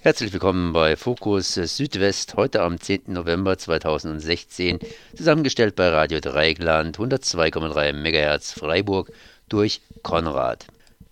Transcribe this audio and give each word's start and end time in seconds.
Herzlich 0.00 0.32
willkommen 0.32 0.72
bei 0.72 0.94
Fokus 0.94 1.54
Südwest, 1.54 2.36
heute 2.36 2.62
am 2.62 2.80
10. 2.80 3.02
November 3.08 3.58
2016, 3.58 4.78
zusammengestellt 5.16 5.74
bei 5.74 5.88
Radio 5.88 6.20
Dreigland 6.20 6.98
102,3 6.98 7.92
MHz 7.94 8.52
Freiburg 8.52 9.10
durch 9.48 9.80
Konrad. 10.04 10.68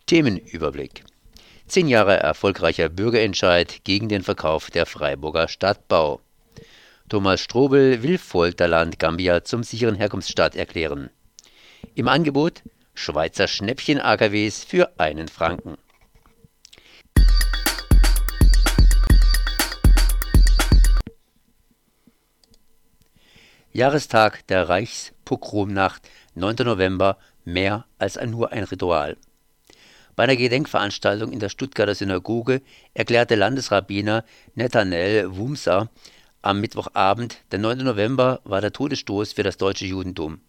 Themenüberblick. 0.07 1.03
Zehn 1.67 1.89
Jahre 1.89 2.19
erfolgreicher 2.19 2.89
Bürgerentscheid 2.89 3.83
gegen 3.83 4.09
den 4.09 4.23
Verkauf 4.23 4.71
der 4.71 4.87
Freiburger 4.87 5.49
Stadtbau. 5.49 6.21
Thomas 7.09 7.41
Strobel 7.41 8.05
will 8.05 8.19
Folterland 8.19 9.01
Gambia 9.01 9.43
zum 9.43 9.65
sicheren 9.65 9.97
Herkunftsstaat 9.97 10.55
erklären. 10.55 11.11
Im 11.97 12.07
Angebot 12.07 12.63
Schweizer 12.95 13.49
Schnäppchen-AKWs 13.49 14.65
für 14.65 14.93
einen 15.01 15.27
Franken. 15.27 15.77
Jahrestag 23.77 24.46
der 24.46 24.71
Reichspogromnacht, 24.71 26.09
9. 26.35 26.57
November, 26.65 27.19
mehr 27.45 27.85
als 27.99 28.19
nur 28.24 28.51
ein 28.51 28.65
Ritual. 28.65 29.19
Bei 30.15 30.24
einer 30.24 30.37
Gedenkveranstaltung 30.37 31.30
in 31.30 31.41
der 31.41 31.51
Stuttgarter 31.51 31.95
Synagoge 31.95 32.63
erklärte 32.95 33.35
Landesrabbiner 33.35 34.24
Netanel 34.54 35.37
Wumser 35.37 35.91
am 36.41 36.63
Mittwochabend, 36.63 37.37
der 37.51 37.59
9. 37.59 37.80
November 37.85 38.41
war 38.45 38.63
der 38.63 38.73
Todesstoß 38.73 39.35
für 39.35 39.43
das 39.43 39.59
deutsche 39.59 39.85
Judentum. 39.85 40.41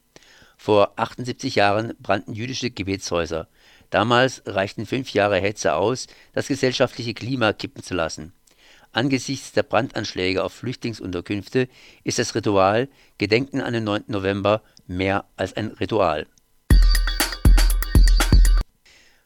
Vor 0.55 0.94
78 0.95 1.55
Jahren 1.55 1.95
brannten 2.00 2.31
jüdische 2.31 2.72
Gebetshäuser. 2.72 3.50
Damals 3.89 4.42
reichten 4.45 4.86
fünf 4.86 5.09
Jahre 5.09 5.42
Hetze 5.42 5.73
aus, 5.73 6.08
das 6.31 6.48
gesellschaftliche 6.48 7.14
Klima 7.14 7.52
kippen 7.52 7.83
zu 7.83 7.94
lassen. 7.94 8.31
Angesichts 8.98 9.52
der 9.52 9.62
Brandanschläge 9.62 10.44
auf 10.44 10.53
Flüchtlingsunterkünfte 10.53 11.70
ist 12.03 12.17
das 12.17 12.34
Ritual 12.34 12.90
Gedenken 13.20 13.62
an 13.62 13.73
den 13.73 13.84
9. 13.84 14.06
November 14.08 14.64
mehr 14.88 15.26
als 15.36 15.56
ein 15.56 15.67
Ritual. 15.67 16.26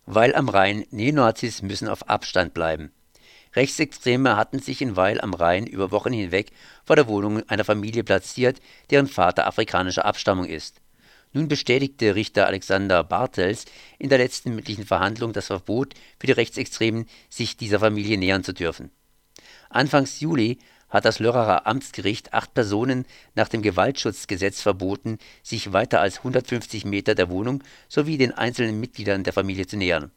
Weil 0.06 0.36
am 0.36 0.50
Rhein 0.50 0.84
Neonazis 0.92 1.62
müssen 1.62 1.88
auf 1.88 2.10
Abstand 2.10 2.54
bleiben. 2.54 2.92
Rechtsextreme 3.56 4.36
hatten 4.36 4.60
sich 4.60 4.82
in 4.82 4.98
Weil 4.98 5.22
am 5.22 5.34
Rhein 5.34 5.68
über 5.68 5.92
Wochen 5.92 6.12
hinweg 6.12 6.52
vor 6.84 6.98
der 6.98 7.08
Wohnung 7.08 7.42
einer 7.48 7.64
Familie 7.64 8.04
platziert, 8.04 8.60
deren 8.90 9.08
Vater 9.08 9.48
afrikanischer 9.48 10.04
Abstammung 10.04 10.48
ist. 10.48 10.82
Nun 11.32 11.48
bestätigte 11.48 12.16
Richter 12.16 12.46
Alexander 12.46 13.06
Bartels 13.06 13.64
in 14.00 14.10
der 14.10 14.18
letzten 14.18 14.54
mündlichen 14.54 14.86
Verhandlung 14.86 15.32
das 15.32 15.48
Verbot 15.48 15.94
für 16.20 16.28
die 16.28 16.34
Rechtsextremen, 16.34 17.08
sich 17.30 17.56
dieser 17.56 17.80
Familie 17.80 18.18
nähern 18.18 18.44
zu 18.44 18.54
dürfen. 18.54 18.92
Anfangs 19.72 20.20
Juli 20.20 20.60
hat 20.90 21.06
das 21.06 21.20
Lörrerer 21.20 21.66
Amtsgericht 21.66 22.34
acht 22.34 22.54
Personen 22.54 23.06
nach 23.36 23.48
dem 23.48 23.62
Gewaltschutzgesetz 23.62 24.62
verboten, 24.62 25.18
sich 25.42 25.72
weiter 25.72 26.02
als 26.02 26.18
150 26.18 26.84
Meter 26.84 27.16
der 27.16 27.30
Wohnung 27.30 27.64
sowie 27.88 28.18
den 28.18 28.34
einzelnen 28.34 28.82
Mitgliedern 28.82 29.24
der 29.24 29.32
Familie 29.32 29.66
zu 29.66 29.78
nähern. 29.78 30.12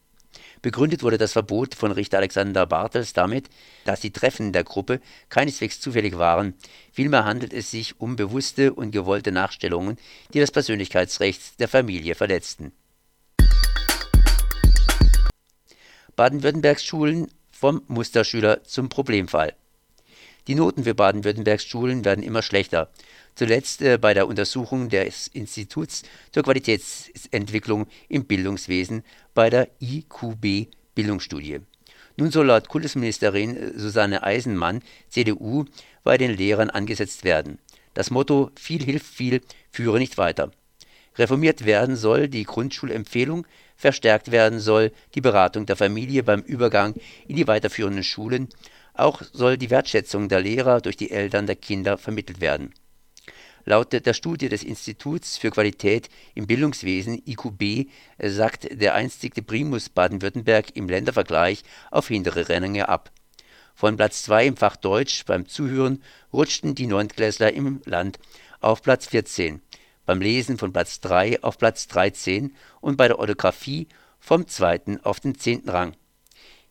Begründet 0.61 1.03
wurde 1.03 1.17
das 1.17 1.31
Verbot 1.31 1.75
von 1.75 1.93
Richter 1.93 2.17
Alexander 2.17 2.65
Bartels 2.65 3.13
damit, 3.13 3.49
dass 3.85 4.01
die 4.01 4.11
Treffen 4.11 4.51
der 4.51 4.65
Gruppe 4.65 4.99
keineswegs 5.29 5.79
zufällig 5.79 6.17
waren, 6.17 6.55
vielmehr 6.91 7.23
handelt 7.23 7.53
es 7.53 7.71
sich 7.71 8.01
um 8.01 8.17
bewusste 8.17 8.73
und 8.73 8.91
gewollte 8.91 9.31
Nachstellungen, 9.31 9.97
die 10.33 10.41
das 10.41 10.51
Persönlichkeitsrecht 10.51 11.61
der 11.61 11.69
Familie 11.69 12.15
verletzten. 12.15 12.73
Baden-Württembergs 16.17 16.83
Schulen 16.83 17.29
vom 17.55 17.81
Musterschüler 17.87 18.63
zum 18.65 18.89
Problemfall. 18.89 19.53
Die 20.47 20.55
Noten 20.55 20.83
für 20.83 20.93
Baden-Württembergs 20.93 21.65
Schulen 21.65 22.03
werden 22.03 22.23
immer 22.23 22.41
schlechter. 22.41 22.91
Zuletzt 23.33 23.81
äh, 23.81 23.97
bei 23.97 24.13
der 24.13 24.27
Untersuchung 24.27 24.89
des 24.89 25.27
Instituts 25.27 26.03
zur 26.31 26.43
Qualitätsentwicklung 26.43 27.87
im 28.09 28.25
Bildungswesen 28.25 29.03
bei 29.33 29.49
der 29.49 29.69
IQB 29.79 30.67
Bildungsstudie. 30.93 31.61
Nun 32.17 32.31
soll 32.31 32.47
laut 32.47 32.67
Kultusministerin 32.67 33.55
äh, 33.55 33.79
Susanne 33.79 34.23
Eisenmann, 34.23 34.81
CDU, 35.09 35.65
bei 36.03 36.17
den 36.17 36.35
Lehrern 36.35 36.69
angesetzt 36.69 37.23
werden. 37.23 37.57
Das 37.93 38.11
Motto 38.11 38.51
viel 38.55 38.83
hilft 38.83 39.07
viel, 39.07 39.41
führe 39.71 39.97
nicht 39.97 40.17
weiter. 40.17 40.51
Reformiert 41.17 41.65
werden 41.65 41.95
soll 41.95 42.27
die 42.27 42.43
Grundschulempfehlung, 42.43 43.47
verstärkt 43.75 44.31
werden 44.31 44.59
soll 44.59 44.91
die 45.15 45.21
Beratung 45.21 45.65
der 45.65 45.75
Familie 45.75 46.23
beim 46.23 46.41
Übergang 46.41 46.95
in 47.27 47.35
die 47.35 47.47
weiterführenden 47.47 48.03
Schulen, 48.03 48.49
auch 48.93 49.21
soll 49.33 49.57
die 49.57 49.69
Wertschätzung 49.69 50.29
der 50.29 50.41
Lehrer 50.41 50.81
durch 50.81 50.97
die 50.97 51.11
Eltern 51.11 51.47
der 51.47 51.55
Kinder 51.55 51.97
vermittelt 51.97 52.41
werden. 52.41 52.73
Laut 53.67 53.93
der 53.93 54.13
Studie 54.13 54.47
des 54.47 54.63
Instituts 54.63 55.37
für 55.37 55.49
Qualität 55.49 56.09
im 56.35 56.45
Bildungswesen 56.45 57.23
IQB 57.25 57.89
sagt 58.19 58.67
der 58.71 58.93
einstige 58.93 59.41
Primus 59.41 59.89
Baden-Württemberg 59.89 60.75
im 60.75 60.87
Ländervergleich 60.87 61.63
auf 61.89 62.09
hintere 62.09 62.47
Ränge 62.47 62.87
ab. 62.89 63.11
Von 63.73 63.97
Platz 63.97 64.21
2 64.23 64.45
im 64.45 64.57
Fach 64.57 64.75
Deutsch 64.75 65.25
beim 65.25 65.47
Zuhören 65.47 66.03
rutschten 66.31 66.75
die 66.75 66.85
Neuntklässler 66.85 67.53
im 67.53 67.81
Land 67.85 68.19
auf 68.61 68.83
Platz 68.83 69.07
14, 69.07 69.61
beim 70.05 70.21
Lesen 70.21 70.57
von 70.57 70.73
Platz 70.73 70.99
3 71.01 71.43
auf 71.43 71.57
Platz 71.57 71.87
13 71.87 72.55
und 72.81 72.97
bei 72.97 73.07
der 73.07 73.19
Orthographie 73.19 73.87
vom 74.19 74.47
zweiten 74.47 74.99
auf 75.01 75.19
den 75.19 75.37
zehnten 75.37 75.69
Rang. 75.69 75.95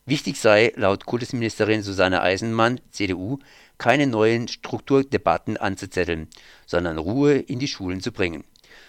Wichtig 0.07 0.39
sei 0.39 0.73
laut 0.77 1.07
Kultusministerin 1.07 1.83
Susanne 1.83 2.21
Eisenmann, 2.21 2.81
CDU, 2.91 3.39
keine 3.79 4.07
neuen 4.07 4.49
Strukturdebatten 4.49 5.57
anzuzetteln, 5.57 6.29
sondern 6.67 6.99
Ruhe 6.99 7.35
in 7.37 7.59
die 7.59 7.69
Schulen 7.69 8.01
zu 8.01 8.13
bringen. 8.13 8.45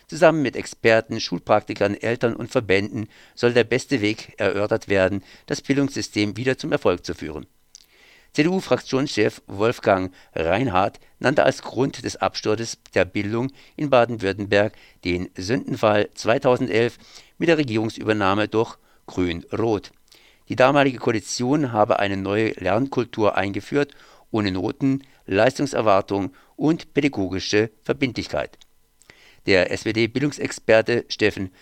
Zusammen 0.07 0.41
mit 0.41 0.55
Experten, 0.55 1.21
Schulpraktikern, 1.21 1.95
Eltern 1.95 2.35
und 2.35 2.51
Verbänden 2.51 3.07
soll 3.33 3.53
der 3.53 3.63
beste 3.63 4.01
Weg 4.01 4.33
erörtert 4.37 4.87
werden, 4.87 5.23
das 5.45 5.61
Bildungssystem 5.61 6.37
wieder 6.37 6.57
zum 6.57 6.71
Erfolg 6.71 7.05
zu 7.05 7.13
führen. 7.13 7.47
CDU-Fraktionschef 8.35 9.41
Wolfgang 9.47 10.13
Reinhardt 10.33 10.99
nannte 11.19 11.43
als 11.43 11.61
Grund 11.61 12.03
des 12.03 12.17
Absturzes 12.17 12.77
der 12.93 13.05
Bildung 13.05 13.53
in 13.77 13.89
Baden-Württemberg 13.89 14.73
den 15.05 15.29
Sündenfall 15.37 16.09
2011 16.13 16.97
mit 17.37 17.47
der 17.47 17.57
Regierungsübernahme 17.57 18.49
durch 18.49 18.75
Grün-Rot. 19.07 19.91
Die 20.49 20.57
damalige 20.57 20.97
Koalition 20.97 21.71
habe 21.71 21.99
eine 21.99 22.17
neue 22.17 22.49
Lernkultur 22.59 23.37
eingeführt 23.37 23.93
ohne 24.31 24.51
Noten, 24.51 25.03
Leistungserwartung 25.25 26.33
und 26.57 26.93
pädagogische 26.93 27.71
Verbindlichkeit. 27.83 28.57
Der 29.45 29.71
SPD-Bildungsexperte 29.71 31.05
Steffen 31.07 31.53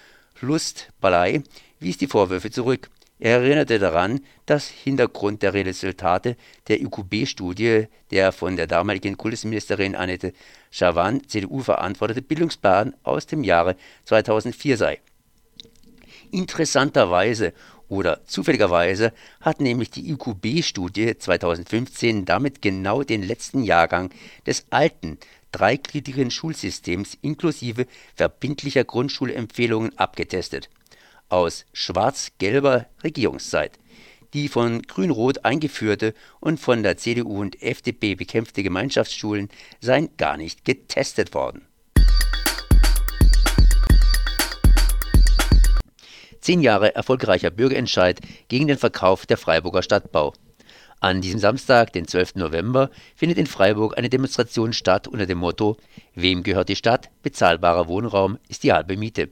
Lustbalei 0.41 1.43
wies 1.79 1.99
die 1.99 2.07
Vorwürfe 2.07 2.49
zurück. 2.49 2.89
Er 3.23 3.39
erinnerte 3.39 3.79
daran, 3.79 4.19
dass 4.45 4.67
Hintergrund 4.67 5.43
der 5.43 5.53
Resultate 5.53 6.35
der 6.67 6.81
IQB-Studie 6.81 7.85
der 8.11 8.33
von 8.33 8.57
der 8.57 8.67
damaligen 8.67 9.15
Kultusministerin 9.15 9.95
Annette 9.95 10.33
Schavan, 10.71 11.25
CDU, 11.25 11.61
verantwortete 11.61 12.21
Bildungsplan 12.21 12.93
aus 13.03 13.25
dem 13.25 13.45
Jahre 13.45 13.77
2004 14.03 14.75
sei. 14.75 14.99
Interessanterweise 16.31 17.53
oder 17.87 18.25
zufälligerweise 18.25 19.13
hat 19.39 19.61
nämlich 19.61 19.89
die 19.89 20.11
IQB-Studie 20.11 21.17
2015 21.17 22.25
damit 22.25 22.61
genau 22.61 23.03
den 23.03 23.23
letzten 23.23 23.63
Jahrgang 23.63 24.09
des 24.45 24.65
alten 24.69 25.17
dreigliedrigen 25.53 26.29
Schulsystems 26.29 27.17
inklusive 27.21 27.85
verbindlicher 28.15 28.83
Grundschulempfehlungen 28.83 29.97
abgetestet. 29.97 30.69
Aus 31.29 31.65
schwarz-gelber 31.73 32.87
Regierungszeit. 33.03 33.79
Die 34.33 34.47
von 34.47 34.81
Grün-Rot 34.81 35.45
eingeführte 35.45 36.13
und 36.39 36.59
von 36.59 36.81
der 36.81 36.97
CDU 36.97 37.39
und 37.39 37.61
FDP 37.61 38.15
bekämpfte 38.15 38.63
Gemeinschaftsschulen 38.63 39.49
seien 39.79 40.09
gar 40.17 40.37
nicht 40.37 40.65
getestet 40.65 41.33
worden. 41.33 41.67
Zehn 46.41 46.61
Jahre 46.61 46.93
erfolgreicher 46.93 47.51
Bürgerentscheid 47.51 48.19
gegen 48.49 48.67
den 48.67 48.77
Verkauf 48.77 49.25
der 49.25 49.37
Freiburger 49.37 49.81
Stadtbau. 49.81 50.33
An 50.99 51.21
diesem 51.21 51.39
Samstag, 51.39 51.93
den 51.93 52.07
12. 52.07 52.35
November, 52.35 52.89
findet 53.15 53.37
in 53.37 53.45
Freiburg 53.45 53.97
eine 53.97 54.09
Demonstration 54.09 54.73
statt 54.73 55.07
unter 55.07 55.25
dem 55.25 55.37
Motto 55.37 55.77
Wem 56.15 56.43
gehört 56.43 56.69
die 56.69 56.75
Stadt? 56.75 57.09
Bezahlbarer 57.21 57.87
Wohnraum 57.87 58.39
ist 58.47 58.63
die 58.63 58.73
halbe 58.73 58.97
Miete. 58.97 59.29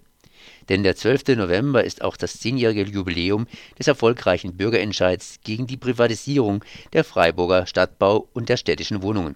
Denn 0.71 0.83
der 0.83 0.95
12. 0.95 1.35
November 1.35 1.83
ist 1.83 2.01
auch 2.01 2.15
das 2.15 2.39
zehnjährige 2.39 2.83
Jubiläum 2.83 3.45
des 3.77 3.89
erfolgreichen 3.89 4.55
Bürgerentscheids 4.55 5.41
gegen 5.43 5.67
die 5.67 5.75
Privatisierung 5.75 6.63
der 6.93 7.03
Freiburger 7.03 7.65
Stadtbau 7.65 8.29
und 8.31 8.47
der 8.47 8.55
städtischen 8.55 9.01
Wohnungen. 9.01 9.35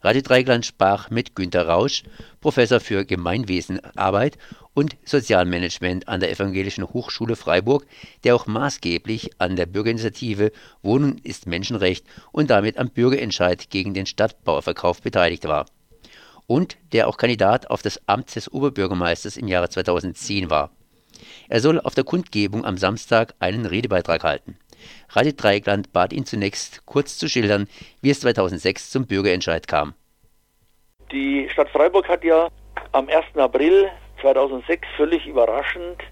Radio 0.00 0.22
Dreigland 0.22 0.64
sprach 0.64 1.10
mit 1.10 1.36
Günter 1.36 1.68
Rausch, 1.68 2.04
Professor 2.40 2.80
für 2.80 3.04
Gemeinwesenarbeit 3.04 4.38
und 4.72 4.96
Sozialmanagement 5.04 6.08
an 6.08 6.20
der 6.20 6.30
Evangelischen 6.30 6.88
Hochschule 6.88 7.36
Freiburg, 7.36 7.84
der 8.24 8.34
auch 8.34 8.46
maßgeblich 8.46 9.32
an 9.36 9.56
der 9.56 9.66
Bürgerinitiative 9.66 10.50
Wohnen 10.80 11.18
ist 11.18 11.46
Menschenrecht 11.46 12.06
und 12.32 12.48
damit 12.48 12.78
am 12.78 12.88
Bürgerentscheid 12.88 13.68
gegen 13.68 13.92
den 13.92 14.06
Stadtbauverkauf 14.06 15.02
beteiligt 15.02 15.44
war. 15.44 15.66
Und 16.46 16.76
der 16.92 17.08
auch 17.08 17.16
Kandidat 17.16 17.70
auf 17.70 17.82
das 17.82 18.00
Amt 18.06 18.34
des 18.36 18.52
Oberbürgermeisters 18.52 19.36
im 19.36 19.48
Jahre 19.48 19.68
2010 19.68 20.50
war. 20.50 20.70
Er 21.48 21.60
soll 21.60 21.80
auf 21.80 21.94
der 21.94 22.04
Kundgebung 22.04 22.64
am 22.64 22.76
Samstag 22.76 23.34
einen 23.38 23.66
Redebeitrag 23.66 24.24
halten. 24.24 24.58
Radio 25.10 25.32
Dreieckland 25.32 25.92
bat 25.92 26.12
ihn 26.12 26.26
zunächst 26.26 26.84
kurz 26.86 27.18
zu 27.18 27.28
schildern, 27.28 27.68
wie 28.02 28.10
es 28.10 28.20
2006 28.20 28.90
zum 28.90 29.06
Bürgerentscheid 29.06 29.66
kam. 29.66 29.94
Die 31.12 31.48
Stadt 31.50 31.70
Freiburg 31.70 32.08
hat 32.08 32.24
ja 32.24 32.48
am 32.92 33.08
1. 33.08 33.36
April 33.36 33.88
2006 34.20 34.86
völlig 34.96 35.26
überraschend 35.26 36.02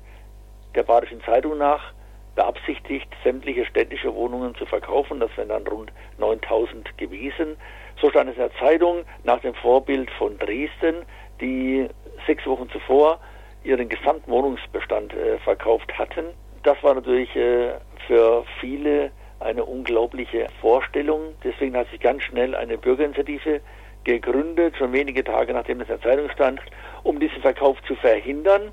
der 0.75 0.83
Badischen 0.83 1.23
Zeitung 1.23 1.59
nach 1.59 1.93
beabsichtigt, 2.35 3.09
sämtliche 3.23 3.67
städtische 3.67 4.15
Wohnungen 4.15 4.55
zu 4.55 4.65
verkaufen. 4.65 5.21
Das 5.21 5.31
wären 5.37 5.51
dann 5.51 5.67
rund 5.67 5.93
9000 6.19 6.97
gewesen. 6.97 7.57
So 8.03 8.11
stand 8.11 8.29
es 8.31 8.37
in 8.37 8.43
der 8.43 8.55
Zeitung 8.59 9.05
nach 9.23 9.39
dem 9.41 9.55
Vorbild 9.55 10.11
von 10.19 10.37
Dresden, 10.37 11.07
die 11.41 11.89
sechs 12.27 12.45
Wochen 12.47 12.69
zuvor 12.71 13.21
ihren 13.63 13.89
gesamten 13.89 14.29
Wohnungsbestand 14.29 15.15
äh, 15.15 15.39
verkauft 15.39 15.97
hatten. 15.97 16.25
Das 16.65 16.83
war 16.83 16.95
natürlich 16.95 17.35
äh, 17.37 17.75
für 18.09 18.45
viele 18.59 19.13
eine 19.39 19.65
unglaubliche 19.65 20.49
Vorstellung. 20.61 21.35
Deswegen 21.45 21.77
hat 21.77 21.89
sich 21.91 22.01
ganz 22.01 22.25
schnell 22.25 22.57
eine 22.57 22.77
Bürgerinitiative 22.77 23.61
gegründet, 24.03 24.77
schon 24.77 24.93
wenige 24.93 25.23
Tage 25.23 25.53
nachdem 25.53 25.81
es 25.81 25.89
in 25.89 26.01
der 26.01 26.03
Zeitung 26.03 26.29
stand, 26.31 26.61
um 27.05 27.21
diesen 27.21 27.41
Verkauf 27.41 27.81
zu 27.85 27.95
verhindern. 27.95 28.73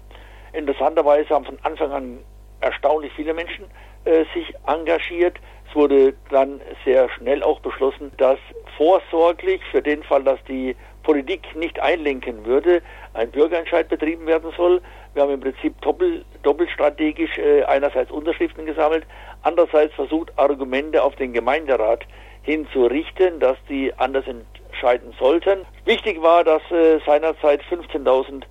Interessanterweise 0.54 1.30
haben 1.36 1.46
von 1.46 1.60
Anfang 1.62 1.92
an 1.92 2.20
erstaunlich 2.62 3.14
viele 3.14 3.36
Menschen 3.36 3.66
äh, 4.10 4.26
sich 4.34 4.54
engagiert. 4.66 5.38
Es 5.70 5.76
wurde 5.76 6.16
dann 6.32 6.60
sehr 6.84 7.10
schnell 7.10 7.44
auch 7.44 7.60
beschlossen, 7.60 8.12
dass 8.18 8.40
vorsorglich 8.76 9.62
für 9.72 9.82
den 9.82 10.02
Fall, 10.02 10.24
dass 10.24 10.44
die 10.46 10.76
Politik 11.04 11.56
nicht 11.56 11.80
einlenken 11.80 12.46
würde, 12.46 12.82
ein 13.14 13.30
Bürgerentscheid 13.32 13.88
betrieben 13.88 14.26
werden 14.26 14.52
soll. 14.58 14.82
Wir 15.14 15.24
haben 15.24 15.34
im 15.34 15.40
Prinzip 15.40 15.80
doppel, 15.82 16.26
doppelstrategisch 16.44 17.38
äh, 17.38 17.64
einerseits 17.64 18.12
Unterschriften 18.12 18.66
gesammelt, 18.66 19.06
andererseits 19.44 19.94
versucht, 19.94 20.32
Argumente 20.38 21.04
auf 21.04 21.16
den 21.16 21.34
Gemeinderat 21.34 22.06
hinzurichten, 22.42 23.40
dass 23.40 23.58
die 23.70 23.94
anders 23.98 24.26
entscheiden 24.28 25.14
sollten. 25.20 25.66
Wichtig 25.86 26.22
war, 26.22 26.44
dass 26.44 26.62
äh, 26.72 27.00
seinerzeit 27.06 27.62
15.000 27.70 28.44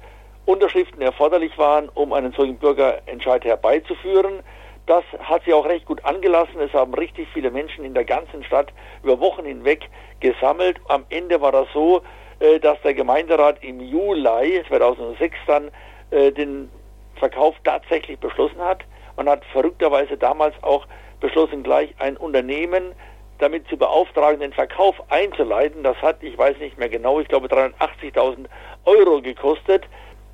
Unterschriften 0.46 1.02
erforderlich 1.02 1.58
waren, 1.58 1.88
um 1.90 2.12
einen 2.12 2.32
solchen 2.32 2.58
Bürgerentscheid 2.58 3.44
herbeizuführen. 3.44 4.40
Das 4.88 5.04
hat 5.20 5.44
sich 5.44 5.52
auch 5.52 5.66
recht 5.66 5.84
gut 5.84 6.02
angelassen. 6.06 6.58
Es 6.60 6.72
haben 6.72 6.94
richtig 6.94 7.28
viele 7.34 7.50
Menschen 7.50 7.84
in 7.84 7.92
der 7.92 8.06
ganzen 8.06 8.42
Stadt 8.42 8.72
über 9.02 9.20
Wochen 9.20 9.44
hinweg 9.44 9.86
gesammelt. 10.20 10.80
Am 10.88 11.04
Ende 11.10 11.42
war 11.42 11.52
das 11.52 11.68
so, 11.74 12.00
äh, 12.40 12.58
dass 12.58 12.80
der 12.80 12.94
Gemeinderat 12.94 13.62
im 13.62 13.80
Juli 13.80 14.64
2006 14.66 15.36
dann 15.46 15.70
äh, 16.10 16.32
den 16.32 16.70
Verkauf 17.16 17.54
tatsächlich 17.64 18.18
beschlossen 18.18 18.60
hat. 18.60 18.82
Man 19.16 19.28
hat 19.28 19.44
verrückterweise 19.52 20.16
damals 20.16 20.54
auch 20.62 20.86
beschlossen, 21.20 21.62
gleich 21.62 21.94
ein 21.98 22.16
Unternehmen 22.16 22.94
damit 23.40 23.68
zu 23.68 23.76
beauftragen, 23.76 24.40
den 24.40 24.54
Verkauf 24.54 24.96
einzuleiten. 25.10 25.82
Das 25.82 25.98
hat, 25.98 26.22
ich 26.22 26.38
weiß 26.38 26.56
nicht 26.60 26.78
mehr 26.78 26.88
genau, 26.88 27.20
ich 27.20 27.28
glaube 27.28 27.48
380.000 27.48 28.46
Euro 28.86 29.20
gekostet, 29.20 29.84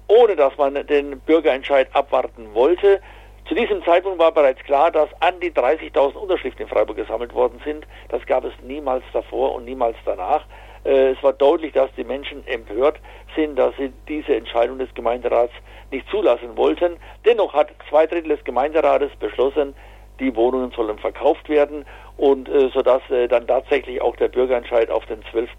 ohne 0.06 0.36
dass 0.36 0.56
man 0.58 0.74
den 0.86 1.18
Bürgerentscheid 1.18 1.88
abwarten 1.92 2.54
wollte. 2.54 3.00
Zu 3.46 3.54
diesem 3.54 3.84
Zeitpunkt 3.84 4.18
war 4.18 4.32
bereits 4.32 4.62
klar, 4.64 4.90
dass 4.90 5.10
an 5.20 5.38
die 5.40 5.50
30.000 5.50 6.14
Unterschriften 6.14 6.62
in 6.62 6.68
Freiburg 6.68 6.96
gesammelt 6.96 7.34
worden 7.34 7.60
sind. 7.62 7.86
Das 8.08 8.24
gab 8.24 8.44
es 8.44 8.54
niemals 8.62 9.04
davor 9.12 9.54
und 9.54 9.66
niemals 9.66 9.96
danach. 10.06 10.46
Äh, 10.84 11.10
es 11.10 11.22
war 11.22 11.34
deutlich, 11.34 11.72
dass 11.74 11.90
die 11.94 12.04
Menschen 12.04 12.46
empört 12.46 12.98
sind, 13.36 13.58
dass 13.58 13.76
sie 13.76 13.92
diese 14.08 14.34
Entscheidung 14.34 14.78
des 14.78 14.92
Gemeinderats 14.94 15.52
nicht 15.90 16.08
zulassen 16.08 16.56
wollten. 16.56 16.96
Dennoch 17.26 17.52
hat 17.52 17.68
zwei 17.90 18.06
Drittel 18.06 18.30
des 18.30 18.44
Gemeinderates 18.44 19.14
beschlossen, 19.16 19.74
die 20.20 20.34
Wohnungen 20.34 20.70
sollen 20.70 20.98
verkauft 20.98 21.46
werden 21.50 21.84
und 22.16 22.48
äh, 22.48 22.70
sodass 22.72 23.02
äh, 23.10 23.28
dann 23.28 23.46
tatsächlich 23.46 24.00
auch 24.00 24.16
der 24.16 24.28
Bürgerentscheid 24.28 24.90
auf 24.90 25.04
den 25.04 25.22
12. 25.30 25.50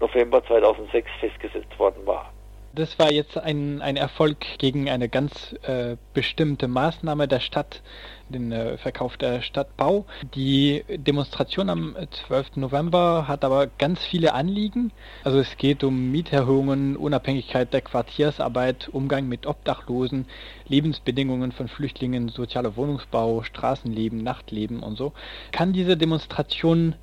November 0.00 0.44
2006 0.44 1.08
festgesetzt 1.20 1.78
worden 1.78 2.04
war. 2.04 2.32
Das 2.78 2.96
war 2.96 3.10
jetzt 3.10 3.36
ein, 3.36 3.82
ein 3.82 3.96
Erfolg 3.96 4.36
gegen 4.58 4.88
eine 4.88 5.08
ganz 5.08 5.52
äh, 5.62 5.96
bestimmte 6.14 6.68
Maßnahme 6.68 7.26
der 7.26 7.40
Stadt, 7.40 7.82
den 8.28 8.52
äh, 8.52 8.78
Verkauf 8.78 9.16
der 9.16 9.42
Stadtbau. 9.42 10.06
Die 10.36 10.84
Demonstration 10.88 11.70
am 11.70 11.96
12. 12.28 12.54
November 12.54 13.26
hat 13.26 13.44
aber 13.44 13.66
ganz 13.66 14.04
viele 14.04 14.32
Anliegen. 14.32 14.92
Also 15.24 15.40
es 15.40 15.56
geht 15.56 15.82
um 15.82 16.12
Mieterhöhungen, 16.12 16.96
Unabhängigkeit 16.96 17.72
der 17.72 17.80
Quartiersarbeit, 17.80 18.88
Umgang 18.92 19.26
mit 19.26 19.44
Obdachlosen, 19.48 20.26
Lebensbedingungen 20.68 21.50
von 21.50 21.66
Flüchtlingen, 21.66 22.28
sozialer 22.28 22.76
Wohnungsbau, 22.76 23.42
Straßenleben, 23.42 24.22
Nachtleben 24.22 24.84
und 24.84 24.96
so. 24.96 25.14
Kann 25.50 25.72
diese 25.72 25.96
Demonstration 25.96 26.94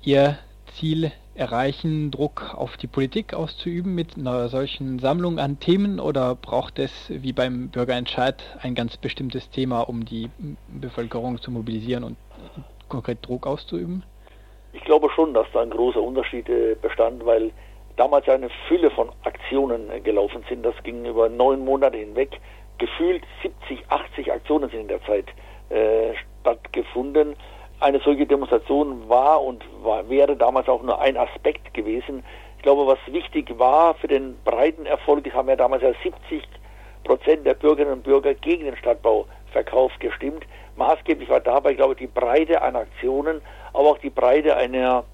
ihr 0.00 0.38
Ziel 0.76 1.10
erreichen, 1.34 2.10
Druck 2.10 2.54
auf 2.54 2.76
die 2.76 2.86
Politik 2.86 3.34
auszuüben 3.34 3.94
mit 3.94 4.16
einer 4.16 4.48
solchen 4.48 4.98
Sammlung 4.98 5.38
an 5.38 5.58
Themen 5.58 6.00
oder 6.00 6.34
braucht 6.34 6.78
es 6.78 6.92
wie 7.08 7.32
beim 7.32 7.68
Bürgerentscheid 7.68 8.42
ein 8.62 8.74
ganz 8.74 8.96
bestimmtes 8.96 9.50
Thema, 9.50 9.80
um 9.80 10.04
die 10.04 10.30
Bevölkerung 10.68 11.40
zu 11.40 11.50
mobilisieren 11.50 12.04
und 12.04 12.16
konkret 12.88 13.26
Druck 13.26 13.46
auszuüben? 13.46 14.04
Ich 14.72 14.84
glaube 14.84 15.08
schon, 15.10 15.34
dass 15.34 15.46
da 15.52 15.62
ein 15.62 15.70
großer 15.70 16.02
Unterschied 16.02 16.48
äh, 16.48 16.76
bestand, 16.80 17.24
weil 17.24 17.52
damals 17.96 18.28
eine 18.28 18.50
Fülle 18.68 18.90
von 18.90 19.10
Aktionen 19.24 19.90
äh, 19.90 20.00
gelaufen 20.00 20.44
sind. 20.48 20.64
Das 20.64 20.74
ging 20.82 21.04
über 21.04 21.28
neun 21.28 21.64
Monate 21.64 21.96
hinweg. 21.96 22.40
Gefühlt 22.78 23.22
70, 23.42 23.84
80 23.88 24.32
Aktionen 24.32 24.68
sind 24.70 24.80
in 24.80 24.88
der 24.88 25.02
Zeit 25.04 25.26
äh, 25.70 26.14
stattgefunden 26.42 27.36
eine 27.80 28.00
solche 28.00 28.26
Demonstration 28.26 29.08
war 29.08 29.42
und 29.42 29.64
war, 29.82 30.08
wäre 30.08 30.36
damals 30.36 30.68
auch 30.68 30.82
nur 30.82 31.00
ein 31.00 31.16
Aspekt 31.16 31.74
gewesen. 31.74 32.24
Ich 32.56 32.62
glaube, 32.62 32.86
was 32.86 32.98
wichtig 33.12 33.58
war 33.58 33.94
für 33.94 34.08
den 34.08 34.36
breiten 34.44 34.86
Erfolg, 34.86 35.30
haben 35.34 35.48
ja 35.48 35.56
damals 35.56 35.82
ja 35.82 35.92
70 36.02 36.42
Prozent 37.04 37.46
der 37.46 37.54
Bürgerinnen 37.54 37.92
und 37.92 38.04
Bürger 38.04 38.34
gegen 38.34 38.64
den 38.64 38.76
Stadtbauverkauf 38.76 39.92
gestimmt. 39.98 40.44
Maßgeblich 40.76 41.28
war 41.28 41.40
dabei, 41.40 41.74
glaube 41.74 41.92
ich, 41.92 41.98
die 41.98 42.06
Breite 42.06 42.62
an 42.62 42.74
Aktionen, 42.74 43.42
aber 43.72 43.90
auch 43.90 43.98
die 43.98 44.10
Breite 44.10 44.56
einer 44.56 45.04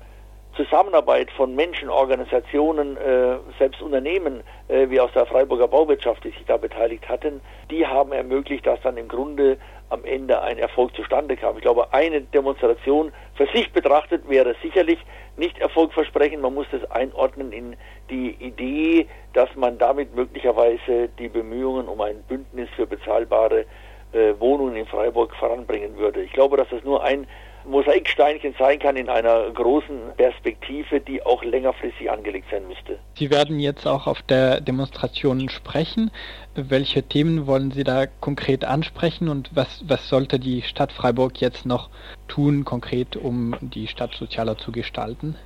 Zusammenarbeit 0.57 1.31
von 1.33 1.55
Menschen, 1.55 1.89
Organisationen, 1.89 2.97
äh, 2.97 3.37
selbst 3.59 3.81
Unternehmen, 3.83 4.43
äh, 4.69 4.89
wie 4.91 5.01
aus 5.01 5.13
der 5.15 5.27
Freiburger 5.27 5.69
Bauwirtschaft, 5.69 6.25
die 6.25 6.31
sich 6.31 6.45
da 6.47 6.57
beteiligt 6.57 7.09
hatten, 7.09 7.41
die 7.71 7.87
haben 7.87 8.13
ermöglicht, 8.13 8.67
dass 8.67 8.81
dann 8.83 8.97
im 8.97 9.09
Grunde 9.09 9.59
am 9.91 10.05
Ende 10.05 10.41
ein 10.41 10.59
Erfolg 10.59 10.95
zustande 10.95 11.37
kam. 11.37 11.57
Ich 11.57 11.63
glaube, 11.63 11.93
eine 11.93 12.21
Demonstration 12.23 13.13
für 13.35 13.47
sich 13.49 13.73
betrachtet 13.73 14.29
wäre 14.29 14.55
sicherlich 14.63 14.99
nicht 15.37 15.59
erfolgversprechend. 15.59 16.43
Man 16.43 16.55
muss 16.55 16.67
das 16.71 16.89
einordnen 16.91 17.53
in 17.53 17.77
die 18.09 18.31
Idee, 18.41 19.07
dass 19.33 19.55
man 19.57 19.79
damit 19.79 20.15
möglicherweise 20.15 21.09
die 21.19 21.29
Bemühungen 21.29 21.89
um 21.89 22.01
ein 22.01 22.23
Bündnis 22.23 22.69
für 22.77 22.87
bezahlbare 22.87 23.67
äh, 24.13 24.35
Wohnungen 24.39 24.77
in 24.77 24.87
Freiburg 24.87 25.35
voranbringen 25.37 25.97
würde. 25.97 26.23
Ich 26.23 26.33
glaube, 26.33 26.57
dass 26.57 26.69
das 26.71 26.85
nur 26.85 27.03
ein 27.03 27.27
Mosaiksteinchen 27.65 28.55
sein 28.59 28.79
kann 28.79 28.97
in 28.97 29.09
einer 29.09 29.51
großen 29.51 29.99
Perspektive, 30.17 31.01
die 31.01 31.25
auch 31.25 31.43
längerfristig 31.45 32.11
angelegt 32.11 32.47
sein 32.51 32.67
müsste. 32.69 32.99
Sie 33.15 33.31
werden 33.31 33.61
jetzt 33.61 33.87
auch 33.87 34.07
auf 34.07 34.23
der 34.23 34.61
Demonstration 34.61 35.49
sprechen. 35.49 36.11
Welche 36.55 37.03
Themen 37.03 37.47
wollen 37.47 37.71
Sie 37.71 37.85
da 37.85 38.07
konkret 38.07 38.65
ansprechen 38.65 39.29
und 39.29 39.51
was, 39.55 39.85
was 39.87 40.09
sollte 40.09 40.39
die 40.39 40.63
Stadt 40.63 40.93
Freiburg 40.93 41.41
jetzt 41.41 41.67
noch 41.67 41.91
tun, 42.29 42.65
konkret, 42.65 43.17
um 43.17 43.55
die 43.61 43.87
Stadt 43.87 44.15
sozialer 44.15 44.57
zu 44.57 44.73
gestalten? 44.73 45.37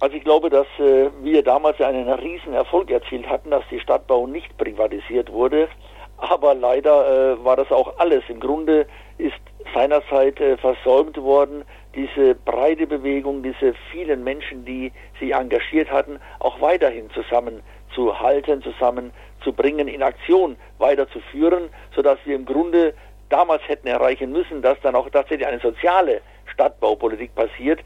Also 0.00 0.16
ich 0.16 0.22
glaube, 0.22 0.48
dass 0.48 0.66
äh, 0.78 1.10
wir 1.22 1.42
damals 1.42 1.80
einen 1.80 2.08
riesen 2.08 2.52
Erfolg 2.52 2.90
erzielt 2.90 3.28
hatten, 3.28 3.50
dass 3.50 3.64
die 3.70 3.80
Stadtbau 3.80 4.26
nicht 4.26 4.56
privatisiert 4.56 5.32
wurde. 5.32 5.68
Aber 6.18 6.54
leider 6.54 7.34
äh, 7.34 7.44
war 7.44 7.56
das 7.56 7.70
auch 7.70 7.98
alles. 7.98 8.22
Im 8.28 8.40
Grunde 8.40 8.86
ist 9.18 9.40
seinerzeit 9.74 10.40
äh, 10.40 10.56
versäumt 10.56 11.16
worden, 11.18 11.64
diese 11.94 12.34
breite 12.34 12.86
Bewegung, 12.86 13.42
diese 13.42 13.74
vielen 13.90 14.24
Menschen, 14.24 14.64
die 14.64 14.92
sich 15.20 15.34
engagiert 15.34 15.90
hatten, 15.90 16.18
auch 16.38 16.60
weiterhin 16.60 17.10
zusammenzuhalten, 17.10 18.62
zusammenzubringen, 18.62 19.88
in 19.88 20.02
Aktion 20.02 20.56
weiterzuführen, 20.78 21.70
sodass 21.94 22.18
wir 22.24 22.36
im 22.36 22.44
Grunde 22.44 22.94
damals 23.28 23.62
hätten 23.68 23.88
erreichen 23.88 24.32
müssen, 24.32 24.62
dass 24.62 24.80
dann 24.80 24.94
auch 24.94 25.10
tatsächlich 25.10 25.46
eine 25.46 25.60
soziale 25.60 26.20
Stadtbaupolitik 26.52 27.34
passiert, 27.34 27.80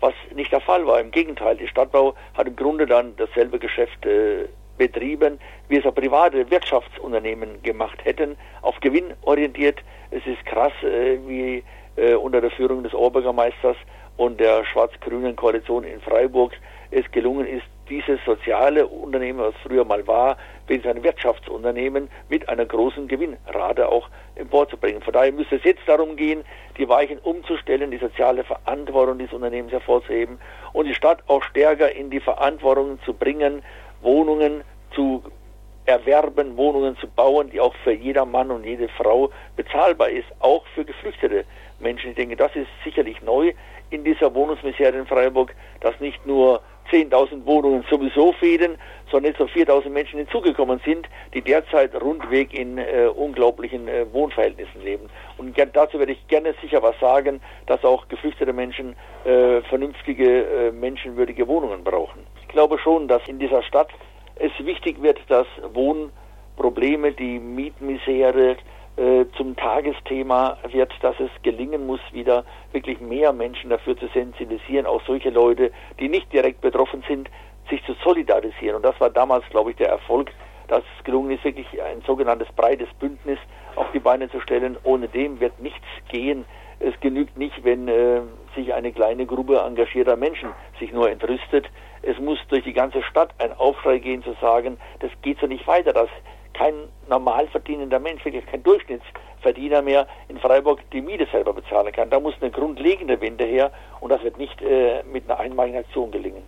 was 0.00 0.14
nicht 0.34 0.52
der 0.52 0.60
Fall 0.60 0.86
war. 0.86 1.00
Im 1.00 1.10
Gegenteil, 1.10 1.56
die 1.56 1.68
Stadtbau 1.68 2.14
hat 2.34 2.46
im 2.46 2.56
Grunde 2.56 2.86
dann 2.86 3.14
dasselbe 3.16 3.58
Geschäft 3.58 4.04
äh, 4.04 4.48
betrieben, 4.78 5.38
wie 5.68 5.78
es 5.78 5.86
auch 5.86 5.94
private 5.94 6.50
Wirtschaftsunternehmen 6.50 7.62
gemacht 7.62 8.04
hätten, 8.04 8.36
auf 8.62 8.78
Gewinn 8.80 9.14
orientiert. 9.22 9.80
Es 10.10 10.26
ist 10.26 10.44
krass, 10.46 10.72
äh, 10.82 11.18
wie 11.26 11.62
äh, 11.96 12.14
unter 12.14 12.40
der 12.40 12.50
Führung 12.50 12.82
des 12.82 12.94
Oberbürgermeisters 12.94 13.76
und 14.16 14.40
der 14.40 14.64
schwarz-grünen 14.64 15.36
Koalition 15.36 15.84
in 15.84 16.00
Freiburg 16.00 16.52
es 16.90 17.10
gelungen 17.10 17.46
ist, 17.46 17.64
dieses 17.88 18.18
soziale 18.24 18.86
Unternehmen, 18.86 19.40
was 19.40 19.54
früher 19.62 19.84
mal 19.84 20.06
war, 20.06 20.36
bis 20.66 20.84
ein 20.86 21.02
Wirtschaftsunternehmen 21.02 22.08
mit 22.28 22.48
einer 22.48 22.64
großen 22.64 23.08
Gewinnrate 23.08 23.88
auch 23.88 24.08
emporzubringen. 24.36 25.02
Von 25.02 25.12
daher 25.12 25.32
müsste 25.32 25.56
es 25.56 25.64
jetzt 25.64 25.82
darum 25.86 26.16
gehen, 26.16 26.44
die 26.78 26.88
Weichen 26.88 27.18
umzustellen, 27.18 27.90
die 27.90 27.98
soziale 27.98 28.44
Verantwortung 28.44 29.18
dieses 29.18 29.32
Unternehmens 29.32 29.72
hervorzuheben 29.72 30.38
und 30.72 30.86
die 30.86 30.94
Stadt 30.94 31.22
auch 31.26 31.42
stärker 31.42 31.90
in 31.92 32.10
die 32.10 32.20
Verantwortung 32.20 32.98
zu 33.04 33.12
bringen, 33.14 33.62
Wohnungen 34.02 34.62
zu 34.94 35.22
erwerben, 35.84 36.56
Wohnungen 36.56 36.96
zu 36.98 37.08
bauen, 37.08 37.50
die 37.50 37.60
auch 37.60 37.74
für 37.82 37.92
jeder 37.92 38.24
Mann 38.24 38.50
und 38.50 38.64
jede 38.64 38.88
Frau 38.88 39.30
bezahlbar 39.56 40.10
ist, 40.10 40.28
auch 40.40 40.64
für 40.74 40.84
geflüchtete 40.84 41.44
Menschen. 41.80 42.10
Ich 42.10 42.16
denke, 42.16 42.36
das 42.36 42.54
ist 42.54 42.68
sicherlich 42.84 43.20
neu 43.22 43.52
in 43.90 44.04
dieser 44.04 44.34
Wohnungsmisere 44.34 44.96
in 44.96 45.06
Freiburg, 45.06 45.54
dass 45.80 45.98
nicht 46.00 46.24
nur 46.24 46.62
10.000 46.90 47.46
Wohnungen 47.46 47.84
sowieso 47.90 48.32
fehlen, 48.32 48.76
sondern 49.10 49.32
jetzt 49.32 49.38
so 49.38 49.44
4.000 49.44 49.90
Menschen 49.90 50.18
hinzugekommen 50.18 50.80
sind, 50.84 51.08
die 51.32 51.42
derzeit 51.42 51.94
rundweg 52.00 52.52
in 52.52 52.78
äh, 52.78 53.08
unglaublichen 53.14 53.88
äh, 53.88 54.06
Wohnverhältnissen 54.12 54.82
leben. 54.82 55.08
Und 55.38 55.56
dazu 55.74 55.98
werde 55.98 56.12
ich 56.12 56.26
gerne 56.28 56.54
sicher 56.60 56.82
was 56.82 56.98
sagen, 57.00 57.40
dass 57.66 57.84
auch 57.84 58.08
geflüchtete 58.08 58.52
Menschen 58.52 58.96
äh, 59.24 59.60
vernünftige, 59.62 60.44
äh, 60.44 60.72
menschenwürdige 60.72 61.46
Wohnungen 61.46 61.84
brauchen. 61.84 62.26
Ich 62.52 62.54
glaube 62.54 62.78
schon, 62.78 63.08
dass 63.08 63.26
in 63.28 63.38
dieser 63.38 63.62
Stadt 63.62 63.88
es 64.34 64.52
wichtig 64.58 65.00
wird, 65.00 65.18
dass 65.28 65.46
Wohnprobleme, 65.72 67.12
die 67.12 67.38
Mietmisere, 67.38 68.58
äh, 68.98 69.24
zum 69.38 69.56
Tagesthema 69.56 70.58
wird, 70.70 70.92
dass 71.00 71.18
es 71.18 71.30
gelingen 71.42 71.86
muss, 71.86 72.00
wieder 72.12 72.44
wirklich 72.72 73.00
mehr 73.00 73.32
Menschen 73.32 73.70
dafür 73.70 73.96
zu 73.96 74.06
sensibilisieren, 74.08 74.84
auch 74.84 75.00
solche 75.06 75.30
Leute, 75.30 75.72
die 75.98 76.10
nicht 76.10 76.30
direkt 76.30 76.60
betroffen 76.60 77.02
sind, 77.08 77.30
sich 77.70 77.82
zu 77.86 77.94
solidarisieren. 78.04 78.76
Und 78.76 78.84
das 78.84 79.00
war 79.00 79.08
damals, 79.08 79.46
glaube 79.48 79.70
ich, 79.70 79.78
der 79.78 79.88
Erfolg, 79.88 80.30
dass 80.68 80.82
es 80.98 81.04
gelungen 81.04 81.30
ist, 81.30 81.44
wirklich 81.44 81.82
ein 81.82 82.02
sogenanntes 82.06 82.48
breites 82.54 82.88
Bündnis 83.00 83.38
auf 83.76 83.86
die 83.94 83.98
Beine 83.98 84.30
zu 84.30 84.42
stellen. 84.42 84.76
Ohne 84.84 85.08
dem 85.08 85.40
wird 85.40 85.58
nichts 85.58 85.86
gehen. 86.10 86.44
Es 86.80 86.92
genügt 87.00 87.38
nicht, 87.38 87.64
wenn 87.64 87.88
äh, 87.88 88.20
sich 88.54 88.74
eine 88.74 88.92
kleine 88.92 89.24
Gruppe 89.24 89.58
engagierter 89.58 90.16
Menschen 90.16 90.50
sich 90.78 90.92
nur 90.92 91.10
entrüstet. 91.10 91.70
Es 92.02 92.18
muss 92.18 92.38
durch 92.48 92.64
die 92.64 92.72
ganze 92.72 93.00
Stadt 93.04 93.30
ein 93.38 93.52
Aufschrei 93.52 93.98
gehen, 93.98 94.24
zu 94.24 94.34
sagen, 94.40 94.76
das 94.98 95.10
geht 95.22 95.38
so 95.38 95.46
nicht 95.46 95.66
weiter, 95.68 95.92
dass 95.92 96.08
kein 96.52 96.74
normal 97.08 97.46
verdienender 97.46 98.00
Mensch, 98.00 98.24
wirklich 98.24 98.44
kein 98.46 98.62
Durchschnittsverdiener 98.64 99.82
mehr 99.82 100.08
in 100.28 100.38
Freiburg 100.38 100.80
die 100.90 101.00
Miete 101.00 101.28
selber 101.30 101.52
bezahlen 101.52 101.92
kann. 101.92 102.10
Da 102.10 102.18
muss 102.18 102.34
eine 102.40 102.50
grundlegende 102.50 103.20
Wende 103.20 103.44
her 103.44 103.70
und 104.00 104.10
das 104.10 104.22
wird 104.24 104.36
nicht 104.36 104.60
äh, 104.62 105.04
mit 105.04 105.30
einer 105.30 105.38
einmaligen 105.38 105.78
Aktion 105.78 106.10
gelingen. 106.10 106.42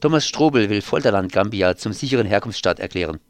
Thomas 0.00 0.26
Strobel 0.26 0.68
will 0.68 0.82
Folterland 0.82 1.32
Gambia 1.32 1.76
zum 1.76 1.92
sicheren 1.92 2.26
Herkunftsstaat 2.26 2.80
erklären. 2.80 3.20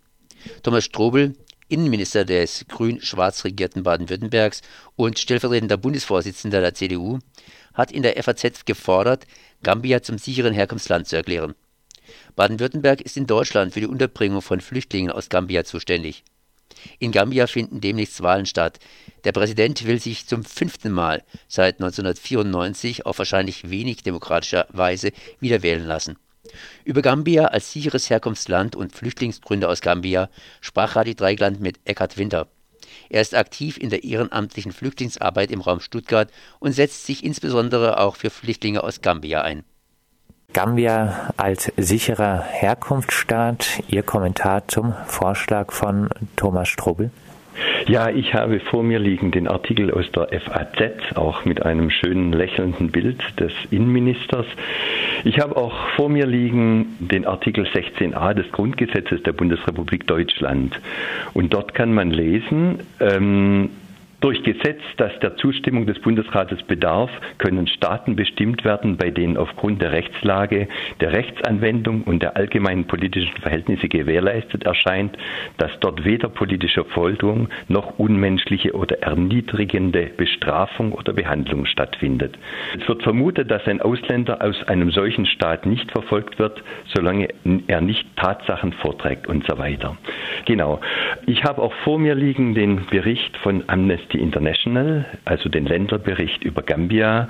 Thomas 0.62 0.84
Strobel, 0.84 1.34
Innenminister 1.68 2.24
des 2.24 2.66
grün-schwarz 2.68 3.44
regierten 3.44 3.82
Baden-Württembergs 3.82 4.60
und 4.96 5.18
stellvertretender 5.18 5.76
Bundesvorsitzender 5.76 6.60
der 6.60 6.74
CDU, 6.74 7.18
hat 7.72 7.90
in 7.90 8.02
der 8.02 8.22
FAZ 8.22 8.64
gefordert, 8.64 9.26
Gambia 9.62 10.02
zum 10.02 10.18
sicheren 10.18 10.54
Herkunftsland 10.54 11.08
zu 11.08 11.16
erklären. 11.16 11.54
Baden-Württemberg 12.36 13.00
ist 13.00 13.16
in 13.16 13.26
Deutschland 13.26 13.72
für 13.72 13.80
die 13.80 13.86
Unterbringung 13.86 14.42
von 14.42 14.60
Flüchtlingen 14.60 15.10
aus 15.10 15.28
Gambia 15.28 15.64
zuständig. 15.64 16.24
In 16.98 17.12
Gambia 17.12 17.46
finden 17.46 17.80
demnächst 17.80 18.22
Wahlen 18.22 18.46
statt. 18.46 18.78
Der 19.24 19.32
Präsident 19.32 19.86
will 19.86 20.00
sich 20.00 20.26
zum 20.26 20.44
fünften 20.44 20.92
Mal 20.92 21.22
seit 21.48 21.76
1994 21.76 23.06
auf 23.06 23.18
wahrscheinlich 23.18 23.70
wenig 23.70 24.02
demokratischer 24.02 24.66
Weise 24.70 25.12
wiederwählen 25.40 25.86
lassen. 25.86 26.16
Über 26.84 27.02
Gambia 27.02 27.46
als 27.46 27.72
sicheres 27.72 28.10
Herkunftsland 28.10 28.76
und 28.76 28.94
Flüchtlingsgründe 28.94 29.68
aus 29.68 29.80
Gambia 29.80 30.28
sprach 30.60 30.96
Radio 30.96 31.14
Dreigland 31.14 31.60
mit 31.60 31.80
Eckhard 31.84 32.18
Winter. 32.18 32.48
Er 33.08 33.20
ist 33.20 33.34
aktiv 33.34 33.76
in 33.76 33.90
der 33.90 34.04
ehrenamtlichen 34.04 34.72
Flüchtlingsarbeit 34.72 35.50
im 35.50 35.60
Raum 35.60 35.80
Stuttgart 35.80 36.30
und 36.58 36.72
setzt 36.72 37.06
sich 37.06 37.24
insbesondere 37.24 37.98
auch 37.98 38.16
für 38.16 38.30
Flüchtlinge 38.30 38.82
aus 38.82 39.00
Gambia 39.00 39.42
ein. 39.42 39.64
Gambia 40.52 41.32
als 41.36 41.72
sicherer 41.76 42.42
Herkunftsstaat. 42.42 43.82
Ihr 43.88 44.04
Kommentar 44.04 44.68
zum 44.68 44.94
Vorschlag 45.06 45.72
von 45.72 46.08
Thomas 46.36 46.68
Strobel? 46.68 47.10
Ja, 47.86 48.08
ich 48.08 48.34
habe 48.34 48.60
vor 48.60 48.82
mir 48.82 48.98
liegen 48.98 49.30
den 49.30 49.46
Artikel 49.46 49.90
aus 49.90 50.10
der 50.12 50.28
FAZ, 50.40 51.16
auch 51.16 51.44
mit 51.44 51.64
einem 51.64 51.90
schönen 51.90 52.32
lächelnden 52.32 52.90
Bild 52.90 53.22
des 53.38 53.52
Innenministers. 53.70 54.46
Ich 55.24 55.40
habe 55.40 55.56
auch 55.56 55.88
vor 55.96 56.08
mir 56.08 56.26
liegen 56.26 56.96
den 56.98 57.26
Artikel 57.26 57.66
16a 57.66 58.34
des 58.34 58.50
Grundgesetzes 58.52 59.22
der 59.22 59.32
Bundesrepublik 59.32 60.06
Deutschland. 60.06 60.80
Und 61.34 61.52
dort 61.52 61.74
kann 61.74 61.92
man 61.92 62.10
lesen, 62.10 62.80
ähm, 63.00 63.70
durch 64.24 64.42
Gesetz, 64.42 64.80
das 64.96 65.12
der 65.20 65.36
Zustimmung 65.36 65.84
des 65.84 65.98
Bundesrates 65.98 66.62
bedarf, 66.62 67.10
können 67.36 67.66
Staaten 67.66 68.16
bestimmt 68.16 68.64
werden, 68.64 68.96
bei 68.96 69.10
denen 69.10 69.36
aufgrund 69.36 69.82
der 69.82 69.92
Rechtslage, 69.92 70.66
der 71.00 71.12
Rechtsanwendung 71.12 72.04
und 72.04 72.22
der 72.22 72.34
allgemeinen 72.34 72.86
politischen 72.86 73.36
Verhältnisse 73.42 73.86
gewährleistet 73.86 74.64
erscheint, 74.64 75.18
dass 75.58 75.78
dort 75.80 76.06
weder 76.06 76.30
politische 76.30 76.86
Folterung 76.86 77.50
noch 77.68 77.98
unmenschliche 77.98 78.72
oder 78.72 79.02
erniedrigende 79.02 80.06
Bestrafung 80.16 80.92
oder 80.92 81.12
Behandlung 81.12 81.66
stattfindet. 81.66 82.38
Es 82.80 82.88
wird 82.88 83.02
vermutet, 83.02 83.50
dass 83.50 83.66
ein 83.66 83.82
Ausländer 83.82 84.40
aus 84.40 84.56
einem 84.68 84.90
solchen 84.90 85.26
Staat 85.26 85.66
nicht 85.66 85.90
verfolgt 85.90 86.38
wird, 86.38 86.62
solange 86.94 87.28
er 87.66 87.82
nicht 87.82 88.06
Tatsachen 88.16 88.72
vorträgt 88.72 89.26
und 89.26 89.46
so 89.46 89.58
weiter. 89.58 89.98
Genau. 90.46 90.80
Ich 91.26 91.44
habe 91.44 91.60
auch 91.60 91.74
vor 91.84 91.98
mir 91.98 92.14
liegen 92.14 92.54
den 92.54 92.86
Bericht 92.86 93.36
von 93.42 93.64
Amnesty 93.66 94.13
Amnesty 94.14 94.18
International, 94.18 95.04
also 95.24 95.48
den 95.48 95.66
Länderbericht 95.66 96.44
über 96.44 96.62
Gambia. 96.62 97.28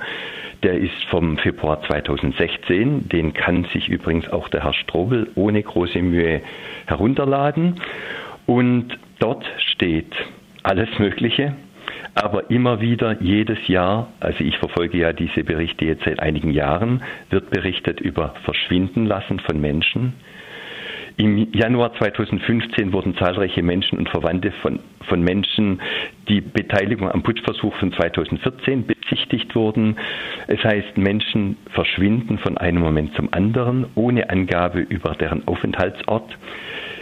Der 0.63 0.75
ist 0.75 1.03
vom 1.09 1.37
Februar 1.37 1.81
2016. 1.83 3.09
Den 3.09 3.33
kann 3.33 3.65
sich 3.73 3.89
übrigens 3.89 4.29
auch 4.29 4.47
der 4.49 4.63
Herr 4.63 4.73
Strobel 4.73 5.29
ohne 5.35 5.61
große 5.61 6.01
Mühe 6.01 6.41
herunterladen. 6.85 7.81
Und 8.45 8.97
dort 9.19 9.45
steht 9.57 10.13
alles 10.63 10.89
Mögliche, 10.99 11.55
aber 12.15 12.49
immer 12.49 12.81
wieder 12.81 13.21
jedes 13.21 13.67
Jahr, 13.67 14.07
also 14.19 14.43
ich 14.43 14.57
verfolge 14.57 14.97
ja 14.97 15.13
diese 15.13 15.43
Berichte 15.43 15.85
jetzt 15.85 16.05
seit 16.05 16.19
einigen 16.19 16.51
Jahren, 16.51 17.03
wird 17.29 17.49
berichtet 17.49 17.99
über 17.99 18.33
Verschwinden 18.43 19.05
lassen 19.05 19.39
von 19.39 19.59
Menschen, 19.59 20.13
im 21.17 21.53
Januar 21.53 21.93
2015 21.95 22.91
wurden 22.91 23.15
zahlreiche 23.15 23.63
Menschen 23.63 23.97
und 23.97 24.09
Verwandte 24.09 24.51
von, 24.61 24.79
von 25.07 25.21
Menschen, 25.21 25.81
die 26.27 26.41
Beteiligung 26.41 27.09
am 27.09 27.23
Putschversuch 27.23 27.73
von 27.75 27.93
2014 27.93 28.85
bezichtigt 28.85 29.55
wurden. 29.55 29.97
Es 30.47 30.61
heißt, 30.61 30.97
Menschen 30.97 31.57
verschwinden 31.71 32.37
von 32.37 32.57
einem 32.57 32.81
Moment 32.81 33.15
zum 33.15 33.33
anderen, 33.33 33.85
ohne 33.95 34.29
Angabe 34.29 34.79
über 34.81 35.15
deren 35.15 35.47
Aufenthaltsort. 35.47 36.37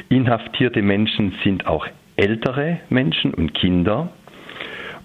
Inhaftierte 0.09 0.83
Menschen 0.83 1.33
sind 1.43 1.65
auch 1.65 1.87
ältere 2.15 2.81
Menschen 2.89 3.33
und 3.33 3.55
Kinder. 3.55 4.09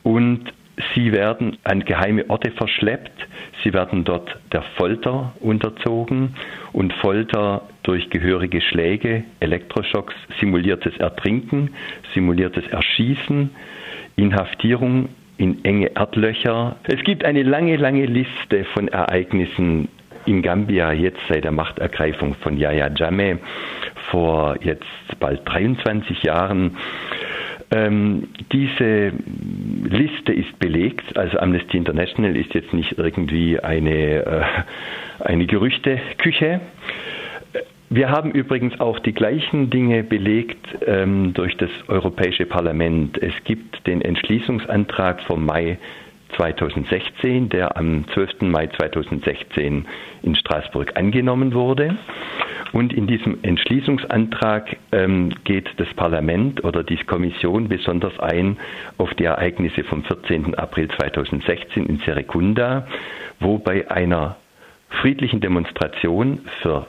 Und 0.02 0.52
Sie 0.94 1.12
werden 1.12 1.58
an 1.64 1.84
geheime 1.84 2.28
Orte 2.30 2.52
verschleppt, 2.52 3.26
sie 3.64 3.72
werden 3.72 4.04
dort 4.04 4.38
der 4.52 4.62
Folter 4.76 5.32
unterzogen 5.40 6.36
und 6.72 6.92
Folter 6.94 7.62
durch 7.88 8.10
gehörige 8.10 8.60
Schläge, 8.60 9.24
Elektroschocks, 9.40 10.14
simuliertes 10.40 10.94
Ertrinken, 10.98 11.70
simuliertes 12.12 12.66
Erschießen, 12.66 13.48
Inhaftierung 14.14 15.08
in 15.38 15.64
enge 15.64 15.96
Erdlöcher. 15.96 16.76
Es 16.82 17.02
gibt 17.04 17.24
eine 17.24 17.42
lange, 17.42 17.76
lange 17.76 18.04
Liste 18.04 18.64
von 18.74 18.88
Ereignissen 18.88 19.88
in 20.26 20.42
Gambia 20.42 20.92
jetzt 20.92 21.20
seit 21.30 21.44
der 21.44 21.52
Machtergreifung 21.52 22.34
von 22.42 22.58
Yahya 22.58 22.90
Jammeh 22.94 23.38
vor 24.10 24.56
jetzt 24.62 24.84
bald 25.18 25.40
23 25.48 26.22
Jahren 26.24 26.76
Ähm, 27.70 28.28
diese 28.50 29.12
Liste 29.84 30.32
ist 30.32 30.58
belegt, 30.58 31.18
also 31.18 31.38
Amnesty 31.38 31.76
International 31.76 32.34
ist 32.34 32.54
jetzt 32.54 32.72
nicht 32.72 32.96
irgendwie 32.96 33.60
eine, 33.60 34.24
äh, 34.24 34.42
eine 35.20 35.44
Gerüchteküche. 35.44 36.62
Wir 37.90 38.10
haben 38.10 38.32
übrigens 38.32 38.78
auch 38.80 38.98
die 38.98 39.14
gleichen 39.14 39.70
Dinge 39.70 40.02
belegt 40.02 40.66
ähm, 40.86 41.32
durch 41.32 41.56
das 41.56 41.70
Europäische 41.88 42.44
Parlament. 42.44 43.16
Es 43.22 43.32
gibt 43.44 43.86
den 43.86 44.02
Entschließungsantrag 44.02 45.22
vom 45.22 45.46
Mai 45.46 45.78
2016, 46.36 47.48
der 47.48 47.78
am 47.78 48.04
12. 48.12 48.42
Mai 48.42 48.66
2016 48.66 49.86
in 50.22 50.34
Straßburg 50.36 50.96
angenommen 50.98 51.54
wurde. 51.54 51.96
Und 52.72 52.92
in 52.92 53.06
diesem 53.06 53.38
Entschließungsantrag 53.42 54.76
ähm, 54.92 55.30
geht 55.44 55.70
das 55.78 55.88
Parlament 55.94 56.62
oder 56.64 56.82
die 56.84 56.98
Kommission 56.98 57.68
besonders 57.68 58.18
ein 58.20 58.58
auf 58.98 59.14
die 59.14 59.24
Ereignisse 59.24 59.82
vom 59.84 60.04
14. 60.04 60.54
April 60.56 60.88
2016 60.88 61.86
in 61.86 61.96
Serekunda, 62.04 62.86
wo 63.40 63.56
bei 63.58 63.90
einer 63.90 64.36
friedlichen 64.90 65.40
Demonstration 65.40 66.40
für 66.60 66.86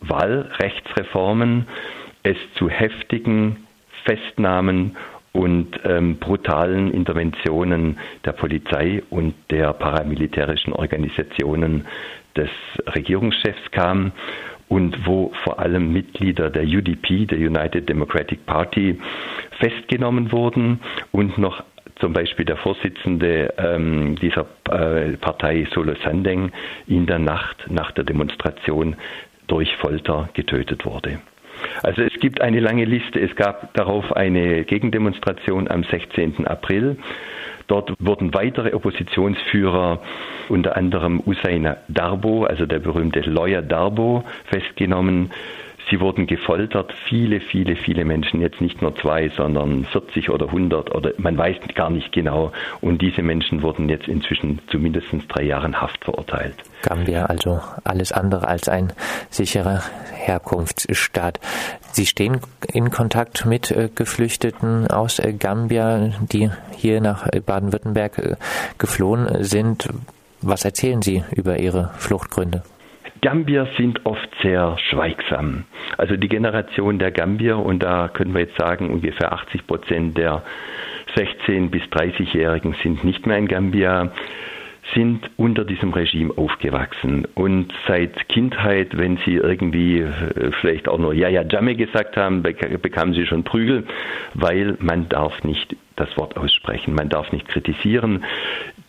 Wahlrechtsreformen 0.00 1.66
es 2.22 2.36
zu 2.56 2.68
heftigen 2.68 3.66
Festnahmen 4.04 4.96
und 5.32 5.78
ähm, 5.84 6.16
brutalen 6.16 6.92
Interventionen 6.92 7.98
der 8.24 8.32
Polizei 8.32 9.02
und 9.10 9.34
der 9.50 9.72
paramilitärischen 9.72 10.72
Organisationen 10.72 11.86
des 12.36 12.48
Regierungschefs 12.94 13.70
kam 13.70 14.12
und 14.68 15.06
wo 15.06 15.32
vor 15.44 15.58
allem 15.58 15.92
Mitglieder 15.92 16.50
der 16.50 16.64
UDP, 16.64 17.26
der 17.26 17.38
United 17.38 17.88
Democratic 17.88 18.44
Party, 18.46 18.98
festgenommen 19.58 20.32
wurden 20.32 20.80
und 21.12 21.38
noch 21.38 21.62
zum 22.00 22.12
Beispiel 22.12 22.44
der 22.44 22.56
Vorsitzende 22.56 23.54
ähm, 23.58 24.16
dieser 24.16 24.46
äh, 24.70 25.16
Partei 25.16 25.66
Solo 25.72 25.94
Sandeng 26.04 26.52
in 26.86 27.06
der 27.06 27.18
Nacht 27.18 27.66
nach 27.68 27.90
der 27.92 28.04
Demonstration 28.04 28.96
durch 29.48 29.74
Folter 29.76 30.28
getötet 30.34 30.86
wurde. 30.86 31.18
Also 31.82 32.02
es 32.02 32.12
gibt 32.20 32.40
eine 32.40 32.60
lange 32.60 32.84
Liste. 32.84 33.20
Es 33.20 33.34
gab 33.34 33.74
darauf 33.74 34.12
eine 34.12 34.64
Gegendemonstration 34.64 35.68
am 35.68 35.82
16. 35.84 36.46
April. 36.46 36.96
Dort 37.66 37.92
wurden 37.98 38.32
weitere 38.32 38.72
Oppositionsführer, 38.72 40.00
unter 40.48 40.76
anderem 40.76 41.20
Usain 41.26 41.76
Darbo, 41.88 42.44
also 42.44 42.64
der 42.64 42.78
berühmte 42.78 43.20
Lawyer 43.20 43.60
Darbo, 43.60 44.24
festgenommen. 44.46 45.30
Sie 45.90 46.00
wurden 46.00 46.26
gefoltert, 46.26 46.92
viele, 47.08 47.40
viele, 47.40 47.76
viele 47.76 48.04
Menschen, 48.04 48.40
jetzt 48.40 48.60
nicht 48.60 48.82
nur 48.82 48.94
zwei, 48.96 49.30
sondern 49.30 49.84
40 49.86 50.30
oder 50.30 50.46
100 50.46 50.94
oder 50.94 51.12
man 51.18 51.38
weiß 51.38 51.56
gar 51.74 51.90
nicht 51.90 52.12
genau. 52.12 52.52
Und 52.80 53.00
diese 53.00 53.22
Menschen 53.22 53.62
wurden 53.62 53.88
jetzt 53.88 54.06
inzwischen 54.06 54.60
zu 54.70 54.78
mindestens 54.78 55.26
drei 55.28 55.44
Jahren 55.44 55.80
Haft 55.80 56.04
verurteilt. 56.04 56.54
Gambia 56.82 57.26
also 57.26 57.60
alles 57.84 58.12
andere 58.12 58.48
als 58.48 58.68
ein 58.68 58.92
sicherer 59.30 59.82
Herkunftsstaat. 60.12 61.40
Sie 61.92 62.06
stehen 62.06 62.40
in 62.72 62.90
Kontakt 62.90 63.46
mit 63.46 63.70
äh, 63.70 63.88
Geflüchteten 63.94 64.88
aus 64.88 65.18
äh, 65.18 65.32
Gambia, 65.32 66.12
die 66.20 66.50
hier 66.76 67.00
nach 67.00 67.26
äh, 67.32 67.40
Baden-Württemberg 67.40 68.36
geflohen 68.78 69.44
sind. 69.44 69.88
Was 70.40 70.64
erzählen 70.64 71.02
Sie 71.02 71.24
über 71.34 71.58
Ihre 71.58 71.90
Fluchtgründe? 71.98 72.62
Gambier 73.20 73.66
sind 73.76 74.04
oft 74.06 74.28
sehr 74.42 74.76
schweigsam. 74.90 75.64
Also 75.96 76.16
die 76.16 76.28
Generation 76.28 76.98
der 76.98 77.10
Gambier, 77.10 77.58
und 77.58 77.82
da 77.82 78.08
können 78.08 78.32
wir 78.34 78.42
jetzt 78.42 78.58
sagen, 78.58 78.90
ungefähr 78.90 79.32
80 79.32 79.66
Prozent 79.66 80.18
der 80.18 80.42
16- 81.16 81.70
bis 81.70 81.82
30-Jährigen 81.84 82.74
sind 82.82 83.04
nicht 83.04 83.26
mehr 83.26 83.38
in 83.38 83.48
Gambia, 83.48 84.12
sind 84.94 85.30
unter 85.36 85.64
diesem 85.64 85.92
Regime 85.92 86.32
aufgewachsen. 86.36 87.26
Und 87.34 87.72
seit 87.86 88.28
Kindheit, 88.28 88.96
wenn 88.96 89.18
sie 89.24 89.34
irgendwie 89.34 90.00
äh, 90.00 90.52
vielleicht 90.60 90.88
auch 90.88 90.98
nur 90.98 91.12
Ja, 91.14 91.28
ja, 91.28 91.42
Jamme 91.42 91.74
gesagt 91.74 92.16
haben, 92.16 92.42
bekamen 92.42 93.14
sie 93.14 93.26
schon 93.26 93.44
Prügel, 93.44 93.84
weil 94.34 94.76
man 94.80 95.08
darf 95.08 95.44
nicht 95.44 95.76
das 95.96 96.16
Wort 96.16 96.36
aussprechen, 96.36 96.94
man 96.94 97.08
darf 97.08 97.32
nicht 97.32 97.48
kritisieren. 97.48 98.24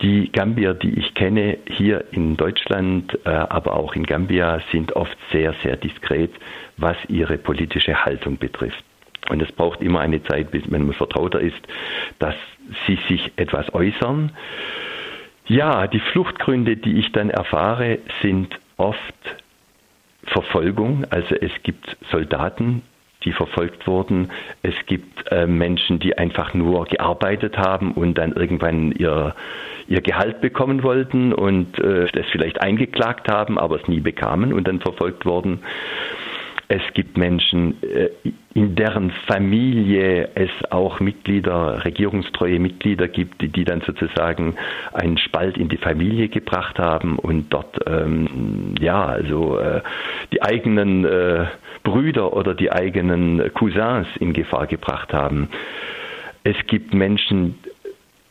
Die 0.00 0.30
Gambier, 0.32 0.74
die 0.74 0.98
ich 0.98 1.14
kenne 1.14 1.58
hier 1.66 2.04
in 2.12 2.36
Deutschland, 2.36 3.18
äh, 3.24 3.30
aber 3.30 3.74
auch 3.74 3.94
in 3.94 4.04
Gambia, 4.04 4.60
sind 4.72 4.94
oft 4.94 5.16
sehr, 5.32 5.54
sehr 5.62 5.76
diskret, 5.76 6.30
was 6.76 6.96
ihre 7.08 7.36
politische 7.36 8.04
Haltung 8.04 8.38
betrifft. 8.38 8.84
Und 9.28 9.42
es 9.42 9.52
braucht 9.52 9.80
immer 9.82 10.00
eine 10.00 10.22
Zeit, 10.24 10.50
bis 10.50 10.66
man 10.68 10.92
vertrauter 10.92 11.40
ist, 11.40 11.60
dass 12.18 12.34
sie 12.86 12.98
sich 13.08 13.32
etwas 13.36 13.72
äußern. 13.74 14.32
Ja, 15.50 15.88
die 15.88 15.98
Fluchtgründe, 15.98 16.76
die 16.76 17.00
ich 17.00 17.10
dann 17.10 17.28
erfahre, 17.28 17.98
sind 18.22 18.56
oft 18.76 19.00
Verfolgung. 20.22 21.04
Also 21.10 21.34
es 21.34 21.50
gibt 21.64 21.96
Soldaten, 22.12 22.82
die 23.24 23.32
verfolgt 23.32 23.88
wurden. 23.88 24.30
Es 24.62 24.76
gibt 24.86 25.28
äh, 25.32 25.48
Menschen, 25.48 25.98
die 25.98 26.16
einfach 26.16 26.54
nur 26.54 26.84
gearbeitet 26.84 27.58
haben 27.58 27.90
und 27.90 28.14
dann 28.14 28.30
irgendwann 28.34 28.92
ihr, 28.92 29.34
ihr 29.88 30.00
Gehalt 30.02 30.40
bekommen 30.40 30.84
wollten 30.84 31.32
und 31.32 31.76
äh, 31.80 32.06
das 32.12 32.26
vielleicht 32.30 32.62
eingeklagt 32.62 33.28
haben, 33.28 33.58
aber 33.58 33.80
es 33.80 33.88
nie 33.88 33.98
bekamen 33.98 34.52
und 34.52 34.68
dann 34.68 34.78
verfolgt 34.78 35.26
wurden. 35.26 35.64
Es 36.72 36.82
gibt 36.94 37.16
Menschen, 37.16 37.82
äh, 37.82 38.10
in 38.54 38.76
deren 38.76 39.10
Familie 39.26 40.28
es 40.36 40.50
auch 40.70 41.00
Mitglieder, 41.00 41.84
regierungstreue 41.84 42.60
Mitglieder 42.60 43.08
gibt, 43.08 43.42
die 43.42 43.64
dann 43.64 43.80
sozusagen 43.80 44.54
einen 44.92 45.18
Spalt 45.18 45.58
in 45.58 45.68
die 45.68 45.78
Familie 45.78 46.28
gebracht 46.28 46.78
haben 46.78 47.18
und 47.18 47.52
dort, 47.52 47.76
ähm, 47.88 48.76
ja, 48.78 49.04
also 49.04 49.58
äh, 49.58 49.80
die 50.32 50.42
eigenen 50.44 51.04
äh, 51.04 51.46
Brüder 51.82 52.36
oder 52.36 52.54
die 52.54 52.70
eigenen 52.70 53.52
Cousins 53.52 54.06
in 54.20 54.32
Gefahr 54.32 54.68
gebracht 54.68 55.12
haben. 55.12 55.48
Es 56.44 56.56
gibt 56.68 56.94
Menschen, 56.94 57.58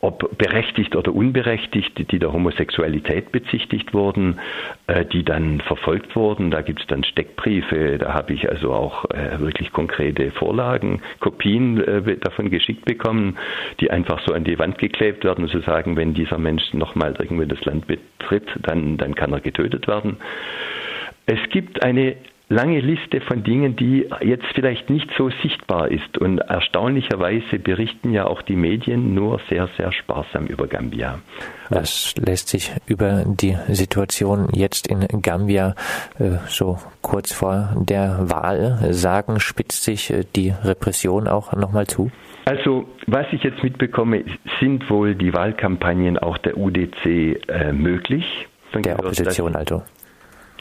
ob 0.01 0.37
berechtigt 0.37 0.95
oder 0.95 1.13
unberechtigt, 1.13 2.11
die 2.11 2.19
der 2.19 2.31
Homosexualität 2.31 3.31
bezichtigt 3.31 3.93
wurden, 3.93 4.39
äh, 4.87 5.05
die 5.05 5.23
dann 5.23 5.59
verfolgt 5.61 6.15
wurden. 6.15 6.51
Da 6.51 6.61
gibt 6.61 6.79
es 6.81 6.87
dann 6.87 7.03
Steckbriefe, 7.03 7.97
da 7.97 8.13
habe 8.13 8.33
ich 8.33 8.49
also 8.49 8.73
auch 8.73 9.05
äh, 9.11 9.39
wirklich 9.39 9.73
konkrete 9.73 10.31
Vorlagen, 10.31 11.01
Kopien 11.19 11.83
äh, 11.83 12.17
davon 12.17 12.49
geschickt 12.49 12.85
bekommen, 12.85 13.37
die 13.81 13.91
einfach 13.91 14.21
so 14.25 14.33
an 14.33 14.45
die 14.45 14.57
Wand 14.57 14.77
geklebt 14.77 15.25
werden 15.25 15.49
zu 15.49 15.59
sagen, 15.59 15.97
wenn 15.97 16.13
dieser 16.13 16.37
Mensch 16.37 16.73
nochmal 16.73 17.15
irgendwie 17.19 17.47
das 17.47 17.63
Land 17.65 17.87
betritt, 17.87 18.47
dann, 18.61 18.97
dann 18.97 19.15
kann 19.15 19.33
er 19.33 19.41
getötet 19.41 19.87
werden. 19.87 20.17
Es 21.25 21.39
gibt 21.51 21.83
eine 21.83 22.15
lange 22.49 22.79
Liste 22.79 23.21
von 23.21 23.43
Dingen, 23.43 23.75
die 23.75 24.09
jetzt 24.21 24.47
vielleicht 24.55 24.89
nicht 24.89 25.09
so 25.17 25.29
sichtbar 25.41 25.89
ist. 25.89 26.17
Und 26.17 26.39
erstaunlicherweise 26.39 27.59
berichten 27.59 28.11
ja 28.11 28.25
auch 28.25 28.41
die 28.41 28.55
Medien 28.55 29.13
nur 29.13 29.39
sehr, 29.49 29.69
sehr 29.77 29.91
sparsam 29.91 30.47
über 30.47 30.67
Gambia. 30.67 31.19
Was 31.69 32.15
lässt 32.17 32.49
sich 32.49 32.71
über 32.87 33.23
die 33.25 33.55
Situation 33.67 34.49
jetzt 34.53 34.87
in 34.87 35.07
Gambia 35.21 35.75
äh, 36.17 36.37
so 36.47 36.79
kurz 37.01 37.31
vor 37.31 37.75
der 37.75 38.29
Wahl 38.29 38.91
sagen? 38.91 39.39
Spitzt 39.39 39.83
sich 39.83 40.09
äh, 40.09 40.25
die 40.35 40.49
Repression 40.49 41.27
auch 41.27 41.53
nochmal 41.53 41.85
zu? 41.85 42.11
Also, 42.45 42.85
was 43.05 43.27
ich 43.31 43.43
jetzt 43.43 43.61
mitbekomme, 43.61 44.23
sind 44.59 44.89
wohl 44.89 45.13
die 45.13 45.33
Wahlkampagnen 45.33 46.17
auch 46.17 46.39
der 46.39 46.57
UDC 46.57 47.05
äh, 47.05 47.71
möglich. 47.73 48.47
Der 48.73 48.97
Opposition 48.97 49.55
also. 49.55 49.83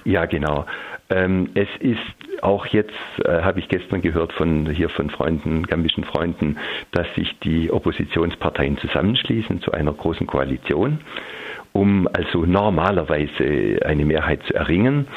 Ja, 0.04 0.26
genau. 0.26 0.64
Ähm, 1.10 1.50
es 1.54 1.68
ist 1.80 2.42
auch 2.42 2.66
jetzt, 2.66 2.92
äh, 3.24 3.42
habe 3.42 3.60
ich 3.60 3.68
gestern 3.68 4.02
gehört 4.02 4.32
von 4.32 4.70
hier 4.70 4.90
von 4.90 5.08
Freunden, 5.08 5.66
gambischen 5.66 6.04
Freunden, 6.04 6.58
dass 6.92 7.06
sich 7.14 7.38
die 7.40 7.70
Oppositionsparteien 7.70 8.76
zusammenschließen 8.78 9.62
zu 9.62 9.72
einer 9.72 9.92
großen 9.92 10.26
Koalition, 10.26 11.00
um 11.72 12.08
also 12.12 12.44
normalerweise 12.44 13.80
eine 13.84 14.04
Mehrheit 14.04 14.42
zu 14.44 14.54
erringen. 14.54 15.08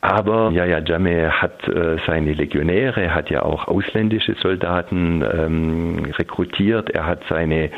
Aber 0.00 0.50
Yahya 0.52 0.80
Jammeh 0.84 1.28
hat 1.28 1.66
äh, 1.66 1.96
seine 2.06 2.32
Legionäre, 2.32 3.12
hat 3.14 3.30
ja 3.30 3.42
auch 3.42 3.66
ausländische 3.66 4.34
Soldaten 4.34 5.22
ähm, 5.22 6.12
rekrutiert, 6.16 6.90
er 6.90 7.06
hat 7.06 7.22
seine 7.28 7.70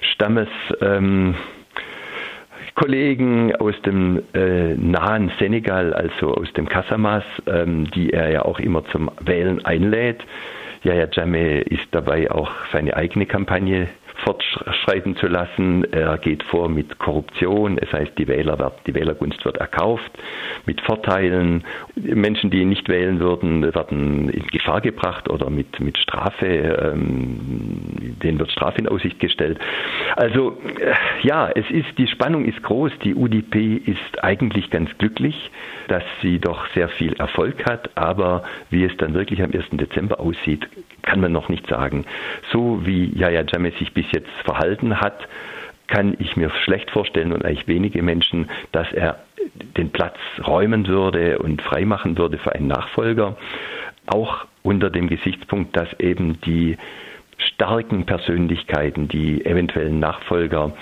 Stammes 0.00 0.48
ähm, 0.80 1.34
Kollegen 2.76 3.56
aus 3.56 3.74
dem 3.86 4.22
äh, 4.34 4.74
nahen 4.74 5.32
Senegal, 5.38 5.94
also 5.94 6.34
aus 6.34 6.52
dem 6.52 6.68
Casamas, 6.68 7.24
ähm, 7.46 7.90
die 7.90 8.10
er 8.10 8.30
ja 8.30 8.44
auch 8.44 8.60
immer 8.60 8.84
zum 8.92 9.10
Wählen 9.20 9.64
einlädt. 9.64 10.22
Yahya 10.82 11.08
Jammeh 11.10 11.62
ist 11.62 11.88
dabei 11.92 12.30
auch 12.30 12.50
seine 12.72 12.94
eigene 12.94 13.24
Kampagne 13.24 13.88
fortschreiten 14.26 15.16
zu 15.16 15.28
lassen. 15.28 15.84
Er 15.92 16.18
geht 16.18 16.42
vor 16.42 16.68
mit 16.68 16.98
Korruption, 16.98 17.78
es 17.78 17.92
heißt, 17.92 18.18
die, 18.18 18.26
Wähler, 18.26 18.72
die 18.86 18.94
Wählergunst 18.94 19.44
wird 19.44 19.58
erkauft 19.58 20.10
mit 20.66 20.80
Vorteilen. 20.80 21.64
Menschen, 21.94 22.50
die 22.50 22.64
nicht 22.64 22.88
wählen 22.88 23.20
würden, 23.20 23.62
werden 23.62 24.28
in 24.28 24.46
Gefahr 24.48 24.80
gebracht 24.80 25.30
oder 25.30 25.48
mit, 25.48 25.78
mit 25.78 25.96
Strafe, 25.96 26.46
ähm, 26.46 28.16
denen 28.22 28.38
wird 28.40 28.50
Strafe 28.50 28.78
in 28.78 28.88
Aussicht 28.88 29.20
gestellt. 29.20 29.60
Also 30.16 30.58
äh, 30.80 30.94
ja, 31.22 31.48
es 31.54 31.70
ist, 31.70 31.96
die 31.96 32.08
Spannung 32.08 32.44
ist 32.46 32.62
groß. 32.62 32.92
Die 33.04 33.14
UDP 33.14 33.76
ist 33.76 34.24
eigentlich 34.24 34.70
ganz 34.70 34.90
glücklich, 34.98 35.50
dass 35.86 36.02
sie 36.20 36.40
doch 36.40 36.66
sehr 36.74 36.88
viel 36.88 37.12
Erfolg 37.14 37.64
hat, 37.64 37.96
aber 37.96 38.42
wie 38.70 38.84
es 38.84 38.96
dann 38.96 39.14
wirklich 39.14 39.40
am 39.42 39.52
1. 39.52 39.66
Dezember 39.72 40.18
aussieht, 40.18 40.66
kann 41.06 41.20
man 41.20 41.32
noch 41.32 41.48
nicht 41.48 41.66
sagen. 41.66 42.04
So 42.52 42.84
wie 42.84 43.06
Yahya 43.18 43.44
Jammeh 43.46 43.72
sich 43.78 43.94
bis 43.94 44.06
jetzt 44.12 44.30
verhalten 44.44 45.00
hat, 45.00 45.26
kann 45.86 46.16
ich 46.18 46.36
mir 46.36 46.50
schlecht 46.64 46.90
vorstellen 46.90 47.32
und 47.32 47.44
eigentlich 47.44 47.68
wenige 47.68 48.02
Menschen, 48.02 48.50
dass 48.72 48.92
er 48.92 49.20
den 49.76 49.90
Platz 49.90 50.16
räumen 50.46 50.86
würde 50.88 51.38
und 51.38 51.62
freimachen 51.62 52.18
würde 52.18 52.38
für 52.38 52.52
einen 52.52 52.66
Nachfolger. 52.66 53.36
Auch 54.06 54.46
unter 54.62 54.90
dem 54.90 55.08
Gesichtspunkt, 55.08 55.76
dass 55.76 55.88
eben 56.00 56.40
die 56.42 56.76
starken 57.38 58.06
Persönlichkeiten, 58.06 59.08
die 59.08 59.44
eventuellen 59.44 60.00
Nachfolger 60.00 60.72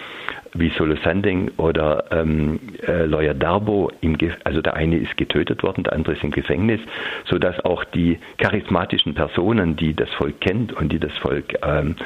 wie 0.55 0.71
Solo 0.79 0.97
Sanding 1.03 1.51
oder 1.57 2.05
ähm, 2.11 2.61
äh, 2.87 3.05
Lawyer 3.05 3.35
Darbo, 3.35 3.91
im 4.01 4.17
also 4.45 4.63
der 4.63 4.75
eine 4.75 4.97
ist 4.97 5.17
getötet 5.17 5.63
worden, 5.63 5.85
der 5.85 5.93
andere 5.93 6.15
ist 6.15 6.23
im 6.23 6.31
Gefängnis, 6.31 6.81
sodass 7.27 7.59
auch 7.65 7.85
die 7.85 8.19
charismatischen 8.39 9.15
Personen, 9.15 9.77
die 9.77 9.95
das 9.95 10.11
Volk 10.11 10.41
kennt 10.41 10.73
und 10.73 10.93
die 10.93 11.01
das 11.01 11.13
Volk 11.19 11.55
ähm, 11.63 11.97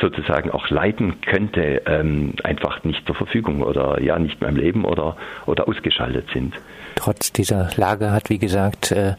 sozusagen 0.00 0.50
auch 0.50 0.70
leiten 0.70 1.20
könnte, 1.22 1.82
ähm, 1.86 2.34
einfach 2.44 2.84
nicht 2.84 3.04
zur 3.06 3.14
Verfügung 3.14 3.62
oder 3.62 4.00
ja 4.00 4.18
nicht 4.18 4.40
mehr 4.40 4.50
im 4.50 4.56
Leben 4.56 4.84
oder, 4.84 5.16
oder 5.46 5.68
ausgeschaltet 5.68 6.26
sind. 6.32 6.54
Trotz 6.94 7.32
dieser 7.32 7.70
Lage 7.76 8.12
hat, 8.12 8.30
wie 8.30 8.38
gesagt, 8.38 8.92
äh, 8.92 9.14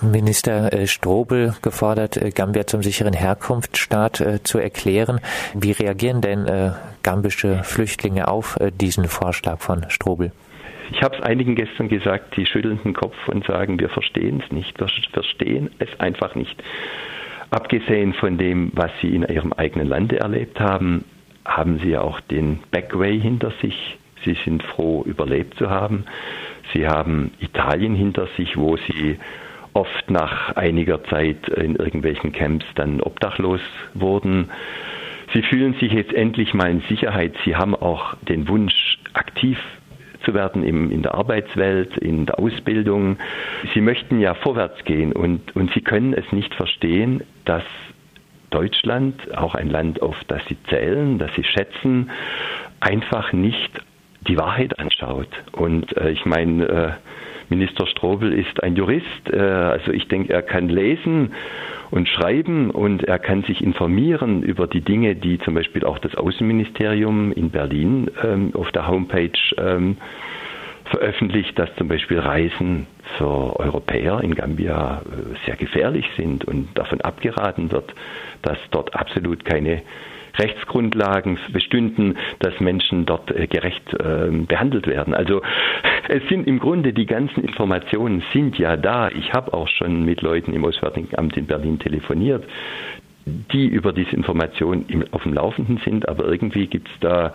Minister 0.00 0.72
äh, 0.72 0.86
Strobel 0.86 1.54
gefordert, 1.62 2.16
äh, 2.16 2.30
Gambia 2.30 2.66
zum 2.66 2.82
sicheren 2.82 3.12
Herkunftsstaat 3.12 4.20
äh, 4.20 4.42
zu 4.42 4.58
erklären. 4.58 5.20
Wie 5.54 5.72
reagieren 5.72 6.20
denn 6.20 6.72
gambische 7.02 7.62
Flüchtlinge 7.64 8.28
auf 8.28 8.58
diesen 8.80 9.06
Vorschlag 9.08 9.60
von 9.60 9.86
Strobel? 9.88 10.32
Ich 10.92 11.02
habe 11.02 11.16
es 11.16 11.22
einigen 11.22 11.54
gestern 11.54 11.88
gesagt, 11.88 12.36
die 12.36 12.46
schütteln 12.46 12.78
den 12.84 12.94
Kopf 12.94 13.16
und 13.28 13.44
sagen, 13.46 13.78
wir 13.80 13.88
verstehen 13.88 14.42
es 14.44 14.52
nicht, 14.52 14.78
wir 14.78 14.88
verstehen 15.12 15.70
es 15.78 15.88
einfach 16.00 16.34
nicht. 16.34 16.62
Abgesehen 17.50 18.14
von 18.14 18.38
dem, 18.38 18.70
was 18.74 18.90
sie 19.00 19.14
in 19.14 19.22
ihrem 19.22 19.52
eigenen 19.52 19.88
Lande 19.88 20.20
erlebt 20.20 20.60
haben, 20.60 21.04
haben 21.44 21.80
sie 21.80 21.96
auch 21.96 22.20
den 22.20 22.60
Backway 22.70 23.20
hinter 23.20 23.52
sich. 23.60 23.98
Sie 24.24 24.36
sind 24.44 24.62
froh, 24.62 25.02
überlebt 25.04 25.58
zu 25.58 25.68
haben. 25.68 26.04
Sie 26.72 26.86
haben 26.86 27.32
Italien 27.40 27.94
hinter 27.94 28.28
sich, 28.36 28.56
wo 28.56 28.76
sie 28.76 29.18
oft 29.74 30.10
nach 30.10 30.54
einiger 30.56 31.02
Zeit 31.04 31.48
in 31.48 31.76
irgendwelchen 31.76 32.32
Camps 32.32 32.66
dann 32.74 33.00
obdachlos 33.00 33.60
wurden. 33.94 34.50
Sie 35.32 35.42
fühlen 35.42 35.74
sich 35.74 35.92
jetzt 35.92 36.12
endlich 36.12 36.52
mal 36.52 36.70
in 36.70 36.80
Sicherheit. 36.88 37.34
Sie 37.44 37.56
haben 37.56 37.74
auch 37.74 38.14
den 38.28 38.48
Wunsch, 38.48 38.98
aktiv 39.14 39.58
zu 40.24 40.34
werden 40.34 40.62
in 40.62 41.02
der 41.02 41.14
Arbeitswelt, 41.14 41.96
in 41.98 42.26
der 42.26 42.38
Ausbildung. 42.38 43.16
Sie 43.74 43.80
möchten 43.80 44.20
ja 44.20 44.34
vorwärts 44.34 44.84
gehen 44.84 45.12
und, 45.12 45.54
und 45.56 45.72
sie 45.72 45.80
können 45.80 46.14
es 46.14 46.30
nicht 46.32 46.54
verstehen, 46.54 47.24
dass 47.44 47.64
Deutschland, 48.50 49.36
auch 49.36 49.54
ein 49.54 49.70
Land, 49.70 50.02
auf 50.02 50.16
das 50.28 50.42
sie 50.46 50.56
zählen, 50.68 51.18
das 51.18 51.34
sie 51.34 51.44
schätzen, 51.44 52.10
einfach 52.80 53.32
nicht 53.32 53.80
die 54.28 54.36
Wahrheit 54.36 54.78
anschaut. 54.78 55.28
Und 55.52 55.96
äh, 55.96 56.10
ich 56.10 56.24
meine, 56.26 56.64
äh, 56.66 56.90
Minister 57.52 57.86
Strobel 57.86 58.32
ist 58.32 58.62
ein 58.62 58.76
Jurist, 58.76 59.30
äh, 59.30 59.36
also 59.38 59.92
ich 59.92 60.08
denke, 60.08 60.32
er 60.32 60.40
kann 60.40 60.70
lesen 60.70 61.34
und 61.90 62.08
schreiben 62.08 62.70
und 62.70 63.04
er 63.04 63.18
kann 63.18 63.42
sich 63.42 63.60
informieren 63.62 64.42
über 64.42 64.66
die 64.66 64.80
Dinge, 64.80 65.14
die 65.14 65.38
zum 65.40 65.52
Beispiel 65.52 65.84
auch 65.84 65.98
das 65.98 66.14
Außenministerium 66.14 67.30
in 67.32 67.50
Berlin 67.50 68.10
ähm, 68.24 68.52
auf 68.54 68.72
der 68.72 68.88
Homepage 68.88 69.38
ähm, 69.58 69.98
veröffentlicht, 70.86 71.58
dass 71.58 71.68
zum 71.76 71.88
Beispiel 71.88 72.18
Reisen 72.18 72.86
für 73.18 73.60
Europäer 73.60 74.20
in 74.22 74.34
Gambia 74.34 75.02
äh, 75.02 75.46
sehr 75.46 75.56
gefährlich 75.56 76.06
sind 76.16 76.46
und 76.46 76.68
davon 76.78 77.02
abgeraten 77.02 77.70
wird, 77.70 77.94
dass 78.40 78.58
dort 78.70 78.94
absolut 78.94 79.44
keine 79.44 79.82
Rechtsgrundlagen 80.38 81.38
bestünden, 81.52 82.16
dass 82.38 82.58
Menschen 82.60 83.06
dort 83.06 83.30
äh, 83.30 83.46
gerecht 83.46 83.92
äh, 83.94 84.30
behandelt 84.30 84.86
werden. 84.86 85.14
Also 85.14 85.42
es 86.08 86.22
sind 86.28 86.46
im 86.46 86.58
Grunde 86.58 86.92
die 86.92 87.06
ganzen 87.06 87.44
Informationen 87.44 88.22
sind 88.32 88.58
ja 88.58 88.76
da. 88.76 89.08
Ich 89.08 89.32
habe 89.32 89.52
auch 89.54 89.68
schon 89.68 90.04
mit 90.04 90.22
Leuten 90.22 90.52
im 90.52 90.64
Auswärtigen 90.64 91.08
Amt 91.16 91.36
in 91.36 91.46
Berlin 91.46 91.78
telefoniert, 91.78 92.44
die 93.24 93.66
über 93.66 93.92
diese 93.92 94.10
Informationen 94.16 95.04
auf 95.12 95.22
dem 95.22 95.34
Laufenden 95.34 95.80
sind, 95.84 96.08
aber 96.08 96.24
irgendwie 96.26 96.66
gibt 96.66 96.88
es 96.88 96.94
da 97.00 97.32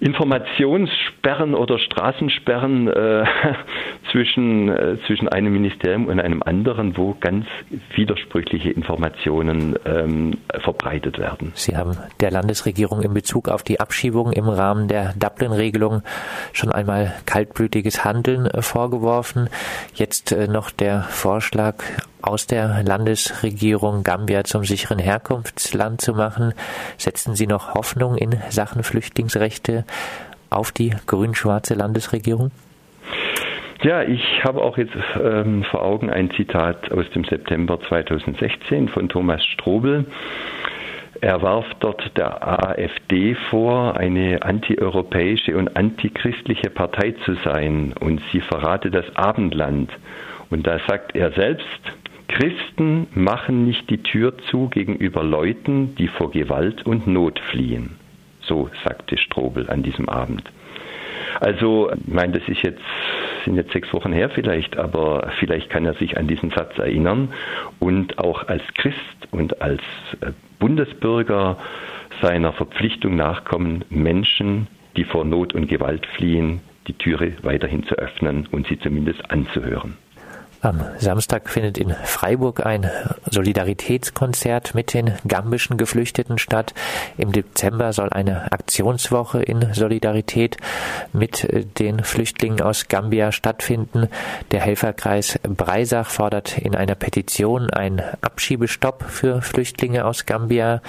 Informationssperren 0.00 1.54
oder 1.54 1.78
Straßensperren 1.78 2.88
äh, 2.88 3.24
zwischen, 4.10 4.68
äh, 4.68 4.96
zwischen 5.06 5.28
einem 5.28 5.52
Ministerium 5.52 6.06
und 6.06 6.20
einem 6.20 6.42
anderen, 6.42 6.96
wo 6.96 7.16
ganz 7.20 7.46
widersprüchliche 7.94 8.70
Informationen 8.70 9.76
ähm, 9.84 10.38
verbreitet 10.62 11.18
werden. 11.18 11.52
Sie 11.54 11.76
haben 11.76 11.96
der 12.20 12.30
Landesregierung 12.30 13.02
in 13.02 13.14
Bezug 13.14 13.48
auf 13.48 13.62
die 13.62 13.80
Abschiebung 13.80 14.32
im 14.32 14.48
Rahmen 14.48 14.88
der 14.88 15.14
Dublin-Regelung 15.14 16.02
schon 16.52 16.72
einmal 16.72 17.14
kaltblütiges 17.26 18.04
Handeln 18.04 18.46
äh, 18.46 18.62
vorgeworfen. 18.62 19.48
Jetzt 19.94 20.32
äh, 20.32 20.46
noch 20.48 20.70
der 20.70 21.02
Vorschlag 21.02 21.76
aus 22.22 22.46
der 22.46 22.82
Landesregierung 22.82 24.02
Gambia 24.02 24.44
zum 24.44 24.64
sicheren 24.64 24.98
Herkunftsland 24.98 26.00
zu 26.00 26.12
machen? 26.12 26.52
Setzen 26.98 27.34
Sie 27.34 27.46
noch 27.46 27.74
Hoffnung 27.74 28.16
in 28.16 28.36
Sachen 28.50 28.82
Flüchtlingsrechte 28.82 29.84
auf 30.50 30.72
die 30.72 30.94
grün-schwarze 31.06 31.74
Landesregierung? 31.74 32.50
Ja, 33.82 34.02
ich 34.02 34.44
habe 34.44 34.60
auch 34.60 34.76
jetzt 34.76 34.92
ähm, 35.22 35.64
vor 35.64 35.82
Augen 35.82 36.10
ein 36.10 36.30
Zitat 36.32 36.92
aus 36.92 37.08
dem 37.14 37.24
September 37.24 37.80
2016 37.80 38.88
von 38.88 39.08
Thomas 39.08 39.42
Strobel. 39.46 40.04
Er 41.22 41.40
warf 41.40 41.64
dort 41.80 42.16
der 42.18 42.46
AfD 42.46 43.34
vor, 43.48 43.96
eine 43.96 44.42
antieuropäische 44.42 45.56
und 45.56 45.76
antichristliche 45.76 46.68
Partei 46.68 47.14
zu 47.24 47.34
sein 47.36 47.94
und 47.98 48.20
sie 48.32 48.40
verrate 48.40 48.90
das 48.90 49.04
Abendland. 49.16 49.90
Und 50.50 50.66
da 50.66 50.78
sagt 50.86 51.14
er 51.14 51.32
selbst, 51.32 51.80
Christen 52.28 53.06
machen 53.14 53.64
nicht 53.64 53.88
die 53.88 54.02
Tür 54.02 54.36
zu 54.50 54.68
gegenüber 54.68 55.24
Leuten, 55.24 55.94
die 55.94 56.08
vor 56.08 56.30
Gewalt 56.30 56.84
und 56.84 57.06
Not 57.06 57.40
fliehen. 57.50 57.96
So 58.42 58.68
sagte 58.84 59.16
Strobel 59.16 59.70
an 59.70 59.82
diesem 59.82 60.08
Abend. 60.10 60.42
Also, 61.40 61.90
ich 61.92 62.12
meine, 62.12 62.38
das 62.38 62.48
ist 62.48 62.62
jetzt, 62.62 62.82
sind 63.44 63.56
jetzt 63.56 63.72
sechs 63.72 63.92
Wochen 63.92 64.12
her 64.12 64.30
vielleicht, 64.30 64.76
aber 64.76 65.30
vielleicht 65.38 65.70
kann 65.70 65.84
er 65.84 65.94
sich 65.94 66.16
an 66.16 66.26
diesen 66.26 66.50
Satz 66.50 66.78
erinnern 66.78 67.28
und 67.78 68.18
auch 68.18 68.48
als 68.48 68.62
Christ 68.74 68.98
und 69.30 69.60
als 69.62 69.82
äh, 70.20 70.32
Bundesbürger 70.58 71.56
seiner 72.20 72.52
Verpflichtung 72.52 73.16
nachkommen, 73.16 73.84
Menschen, 73.88 74.66
die 74.96 75.04
vor 75.04 75.24
Not 75.24 75.54
und 75.54 75.68
Gewalt 75.68 76.06
fliehen, 76.06 76.60
die 76.86 76.94
Türe 76.94 77.34
weiterhin 77.42 77.84
zu 77.84 77.94
öffnen 77.94 78.46
und 78.50 78.66
sie 78.66 78.78
zumindest 78.78 79.30
anzuhören. 79.30 79.96
Am 80.62 80.84
Samstag 80.98 81.48
findet 81.48 81.78
in 81.78 81.90
Freiburg 82.04 82.66
ein 82.66 82.90
Solidaritätskonzert 83.30 84.74
mit 84.74 84.92
den 84.92 85.14
gambischen 85.26 85.78
Geflüchteten 85.78 86.36
statt. 86.36 86.74
Im 87.16 87.32
Dezember 87.32 87.94
soll 87.94 88.10
eine 88.10 88.52
Aktionswoche 88.52 89.42
in 89.42 89.72
Solidarität 89.72 90.58
mit 91.14 91.48
den 91.78 92.04
Flüchtlingen 92.04 92.60
aus 92.60 92.88
Gambia 92.88 93.32
stattfinden. 93.32 94.08
Der 94.50 94.60
Helferkreis 94.60 95.38
Breisach 95.44 96.10
fordert 96.10 96.58
in 96.58 96.74
einer 96.74 96.94
Petition 96.94 97.70
einen 97.70 98.02
Abschiebestopp 98.20 99.04
für 99.04 99.40
Flüchtlinge 99.40 100.04
aus 100.04 100.26
Gambia. 100.26 100.82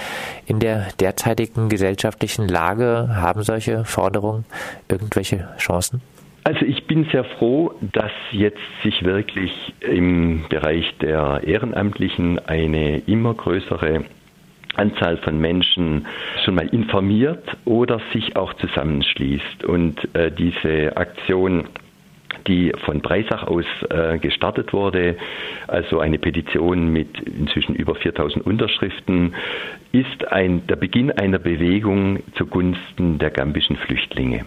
In 0.44 0.60
der 0.60 0.88
derzeitigen 1.00 1.70
gesellschaftlichen 1.70 2.46
Lage 2.46 3.08
haben 3.14 3.42
solche 3.42 3.86
Forderungen 3.86 4.44
irgendwelche 4.88 5.48
Chancen? 5.56 6.02
Also 6.44 6.60
ich 6.66 6.81
bin 6.92 7.06
sehr 7.10 7.24
froh, 7.24 7.72
dass 7.80 8.12
jetzt 8.32 8.60
sich 8.82 9.02
wirklich 9.02 9.50
im 9.80 10.44
Bereich 10.50 10.92
der 10.98 11.40
Ehrenamtlichen 11.42 12.38
eine 12.46 12.98
immer 13.06 13.32
größere 13.32 14.04
Anzahl 14.74 15.16
von 15.16 15.40
Menschen 15.40 16.04
schon 16.44 16.54
mal 16.54 16.66
informiert 16.66 17.56
oder 17.64 17.98
sich 18.12 18.36
auch 18.36 18.52
zusammenschließt. 18.54 19.64
Und 19.64 20.14
äh, 20.14 20.30
diese 20.30 20.94
Aktion 20.98 21.64
die 22.46 22.72
von 22.84 23.00
Breisach 23.00 23.44
aus 23.44 23.64
äh, 23.88 24.18
gestartet 24.18 24.72
wurde, 24.72 25.16
also 25.68 26.00
eine 26.00 26.18
Petition 26.18 26.88
mit 26.88 27.20
inzwischen 27.20 27.74
über 27.74 27.94
4000 27.94 28.44
Unterschriften, 28.44 29.34
ist 29.92 30.30
ein, 30.30 30.66
der 30.66 30.76
Beginn 30.76 31.10
einer 31.10 31.38
Bewegung 31.38 32.18
zugunsten 32.34 33.18
der 33.18 33.30
gambischen 33.30 33.76
Flüchtlinge. 33.76 34.44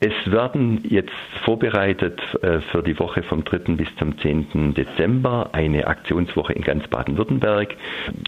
Es 0.00 0.30
werden 0.30 0.84
jetzt 0.88 1.10
vorbereitet 1.44 2.20
äh, 2.42 2.60
für 2.70 2.84
die 2.84 2.96
Woche 3.00 3.24
vom 3.24 3.42
3. 3.42 3.74
bis 3.74 3.88
zum 3.96 4.16
10. 4.16 4.74
Dezember 4.74 5.50
eine 5.52 5.88
Aktionswoche 5.88 6.52
in 6.52 6.62
ganz 6.62 6.86
Baden-Württemberg. 6.86 7.74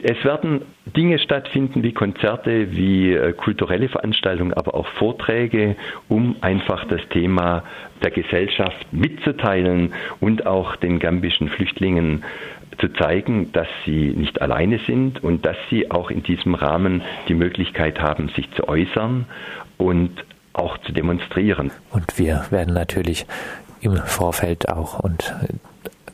Es 0.03 0.25
werden 0.25 0.63
Dinge 0.97 1.21
stattfinden 1.21 1.85
wie 1.85 1.93
Konzerte, 1.93 2.73
wie 2.73 3.13
äh, 3.13 3.33
kulturelle 3.35 3.89
Veranstaltungen, 3.89 4.53
aber 4.53 4.75
auch 4.75 4.89
Vorträge, 4.99 5.77
um 6.09 6.35
einfach 6.41 6.87
das 6.87 7.03
Thema 7.11 7.63
der 8.03 8.11
Gesellschaft 8.11 8.93
mitzuteilen 8.93 9.93
und 10.19 10.47
auch 10.47 10.75
den 10.75 10.99
gambischen 10.99 11.49
Flüchtlingen 11.51 12.25
zu 12.81 12.89
zeigen, 12.95 13.53
dass 13.53 13.69
sie 13.85 14.13
nicht 14.17 14.43
alleine 14.43 14.81
sind 14.87 15.23
und 15.23 15.47
dass 15.47 15.57
sie 15.69 15.91
auch 15.91 16.11
in 16.11 16.25
diesem 16.25 16.55
Rahmen 16.55 17.03
die 17.29 17.35
Möglichkeit 17.35 18.01
haben, 18.01 18.29
sich 18.31 18.51
zu 18.53 18.69
äußern 18.69 19.27
und 19.79 20.25
auch 20.53 20.79
zu 20.79 20.93
demonstrieren. 20.93 21.71
Und 21.91 22.19
wir 22.19 22.45
werden 22.51 22.75
natürlich 22.75 23.27
im 23.81 23.97
Vorfeld 23.97 24.69
auch 24.69 24.99
und 24.99 25.35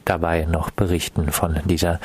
dabei 0.05 0.45
noch 0.45 0.71
berichten 0.71 1.31
von 1.33 1.61
dieser 1.65 2.01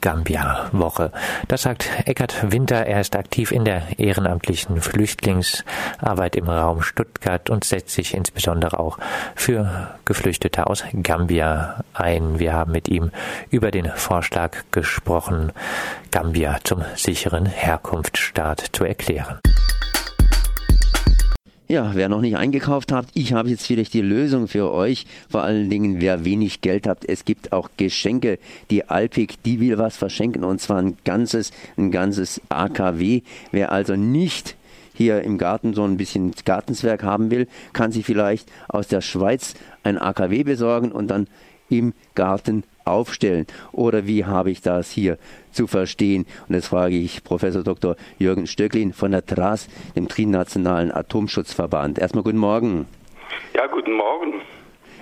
Gambia-Woche. 0.00 1.10
Das 1.48 1.62
sagt 1.62 1.88
Eckhard 2.06 2.52
Winter. 2.52 2.86
Er 2.86 3.00
ist 3.00 3.16
aktiv 3.16 3.50
in 3.50 3.64
der 3.64 3.98
ehrenamtlichen 3.98 4.80
Flüchtlingsarbeit 4.80 6.36
im 6.36 6.48
Raum 6.48 6.82
Stuttgart 6.82 7.50
und 7.50 7.64
setzt 7.64 7.90
sich 7.90 8.14
insbesondere 8.14 8.78
auch 8.78 8.98
für 9.34 9.96
Geflüchtete 10.04 10.66
aus 10.66 10.84
Gambia 11.02 11.82
ein. 11.94 12.38
Wir 12.38 12.52
haben 12.52 12.72
mit 12.72 12.88
ihm 12.88 13.10
über 13.50 13.70
den 13.70 13.90
Vorschlag 13.90 14.56
gesprochen, 14.70 15.52
Gambia 16.10 16.58
zum 16.62 16.84
sicheren 16.94 17.46
Herkunftsstaat 17.46 18.60
zu 18.72 18.84
erklären. 18.84 19.40
Ja, 21.70 21.90
wer 21.92 22.08
noch 22.08 22.22
nicht 22.22 22.38
eingekauft 22.38 22.92
hat, 22.92 23.08
ich 23.12 23.34
habe 23.34 23.50
jetzt 23.50 23.66
vielleicht 23.66 23.92
die 23.92 24.00
Lösung 24.00 24.48
für 24.48 24.72
euch. 24.72 25.04
Vor 25.28 25.42
allen 25.42 25.68
Dingen, 25.68 26.00
wer 26.00 26.24
wenig 26.24 26.62
Geld 26.62 26.86
hat, 26.86 27.04
es 27.04 27.26
gibt 27.26 27.52
auch 27.52 27.68
Geschenke. 27.76 28.38
Die 28.70 28.88
Alpik, 28.88 29.42
die 29.42 29.60
will 29.60 29.76
was 29.76 29.94
verschenken 29.94 30.44
und 30.44 30.62
zwar 30.62 30.78
ein 30.78 30.96
ganzes, 31.04 31.52
ein 31.76 31.90
ganzes 31.90 32.40
AKW. 32.48 33.20
Wer 33.52 33.70
also 33.70 33.96
nicht 33.96 34.56
hier 34.94 35.20
im 35.20 35.36
Garten 35.36 35.74
so 35.74 35.84
ein 35.84 35.98
bisschen 35.98 36.32
Gartenswerk 36.46 37.02
haben 37.02 37.30
will, 37.30 37.46
kann 37.74 37.92
sich 37.92 38.06
vielleicht 38.06 38.50
aus 38.68 38.88
der 38.88 39.02
Schweiz 39.02 39.52
ein 39.82 39.98
AKW 39.98 40.44
besorgen 40.44 40.90
und 40.90 41.08
dann 41.08 41.26
im 41.68 41.92
Garten 42.14 42.64
aufstellen? 42.86 43.46
Oder 43.72 44.06
wie 44.06 44.24
habe 44.24 44.50
ich 44.50 44.62
das 44.62 44.90
hier 44.90 45.18
zu 45.58 45.66
verstehen? 45.66 46.24
Und 46.48 46.54
das 46.54 46.68
frage 46.68 46.94
ich 46.94 47.24
Professor 47.24 47.64
Dr. 47.64 47.96
Jürgen 48.18 48.46
Stöcklin 48.46 48.92
von 48.92 49.10
der 49.10 49.26
TRAS, 49.26 49.68
dem 49.96 50.06
Trinationalen 50.06 50.92
Atomschutzverband. 50.92 51.98
Erstmal 51.98 52.22
guten 52.22 52.38
Morgen. 52.38 52.86
Ja, 53.54 53.66
guten 53.66 53.92
Morgen. 53.92 54.40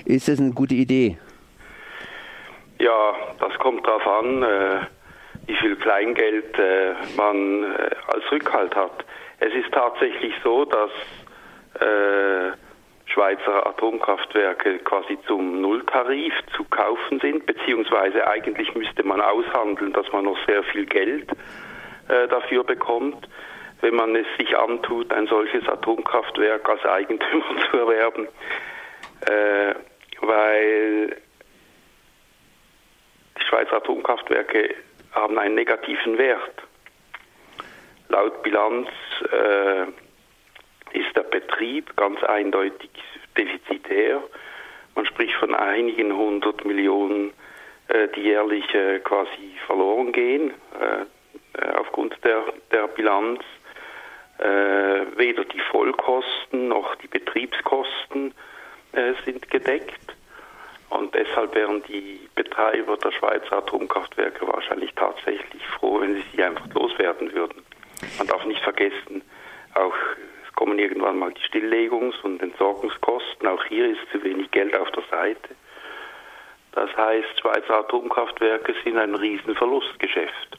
Ist 0.07 0.29
das 0.29 0.41
eine 0.41 0.53
gute 0.53 0.75
Idee? 0.75 1.19
Ja, 2.79 3.15
das 3.39 3.53
kommt 3.59 3.87
darauf 3.87 4.07
an, 4.07 4.43
äh, 4.43 4.81
wie 5.47 5.57
viel 5.57 5.77
Kleingeld 5.77 6.59
äh, 6.59 6.95
man 7.19 7.65
äh, 7.65 7.91
als 8.15 8.25
Rückhalt 8.33 8.75
hat. 8.75 9.05
Es 9.41 9.53
ist 9.53 9.71
tatsächlich 9.73 10.33
so, 10.43 10.65
dass 10.65 10.91
Schweizer 13.17 13.67
Atomkraftwerke 13.67 14.79
quasi 14.81 15.19
zum 15.27 15.63
Nulltarif 15.63 16.35
zu 16.55 16.65
kaufen 16.65 17.19
sind, 17.21 17.47
beziehungsweise 17.47 18.27
eigentlich 18.27 18.75
müsste 18.75 19.05
man 19.05 19.23
aushandeln, 19.23 19.95
dass 19.95 20.13
man 20.13 20.27
noch 20.27 20.37
sehr 20.47 20.63
viel 20.65 20.85
Geld 20.85 21.31
äh, 22.09 22.29
dafür 22.29 22.63
bekommt, 22.63 23.27
wenn 23.81 23.95
man 23.95 24.15
es 24.15 24.27
sich 24.37 24.55
antut, 24.55 25.11
ein 25.15 25.27
solches 25.29 25.67
Atomkraftwerk 25.67 26.69
als 26.69 26.85
Eigentümer 26.85 27.45
zu 27.71 27.79
erwerben, 27.79 28.29
äh, 29.23 29.75
weil 30.21 31.17
die 33.39 33.47
Schweizer 33.49 33.77
Atomkraftwerke 33.79 34.75
haben 35.13 35.39
einen 35.39 35.55
negativen 35.55 36.19
Wert. 36.19 36.63
Laut 38.11 38.43
Bilanz 38.43 38.89
äh, 39.33 39.87
ist 40.97 41.17
der 41.17 41.23
Betrieb 41.23 41.97
ganz 41.97 42.23
eindeutig 42.25 42.91
defizitär. 43.37 44.23
Man 44.95 45.07
spricht 45.07 45.35
von 45.35 45.55
einigen 45.55 46.17
hundert 46.17 46.65
Millionen, 46.65 47.33
äh, 47.89 48.09
die 48.17 48.23
jährlich 48.23 48.73
äh, 48.75 49.01
quasi 49.01 49.57
verloren 49.67 50.13
gehen 50.13 50.55
äh, 50.81 51.69
aufgrund 51.77 52.17
der, 52.25 52.43
der 52.73 52.89
Bilanz. 52.89 53.41
Weder 54.39 55.47
die 55.47 55.61
Vollkosten 55.71 56.69
noch 56.69 56.95
die 56.97 57.07
Betriebskosten 57.07 58.35
sind 59.25 59.51
gedeckt. 59.51 60.15
Und 60.91 61.15
deshalb 61.15 61.55
wären 61.55 61.83
die 61.85 62.21
Betreiber 62.35 62.99
der 62.99 63.13
Schweizer 63.13 63.57
Atomkraftwerke 63.57 64.47
wahrscheinlich 64.47 64.93
tatsächlich 64.95 65.67
froh, 65.69 66.03
wenn 66.03 66.17
sie 66.17 66.25
sie 66.35 66.43
einfach 66.43 66.69
loswerden 66.75 67.33
würden. 67.33 67.63
Man 68.19 68.27
darf 68.27 68.45
nicht 68.45 68.61
vergessen, 68.61 69.23
auch 69.73 69.97
kommen 70.57 70.79
irgendwann 70.79 71.19
mal 71.19 71.33
die 71.33 71.43
Stilllegungs- 71.43 72.21
und 72.23 72.43
Entsorgungskosten. 72.43 73.47
Auch 73.47 73.63
hier 73.65 73.91
ist 73.91 74.01
zu 74.11 74.23
wenig 74.25 74.51
Geld 74.51 74.77
auf 74.77 74.91
der 74.91 75.05
Seite. 75.11 75.55
Das 76.73 76.95
heißt, 76.97 77.41
Schweizer 77.41 77.79
Atomkraftwerke 77.79 78.75
sind 78.85 78.99
ein 78.99 79.15
Riesenverlustgeschäft. 79.15 80.59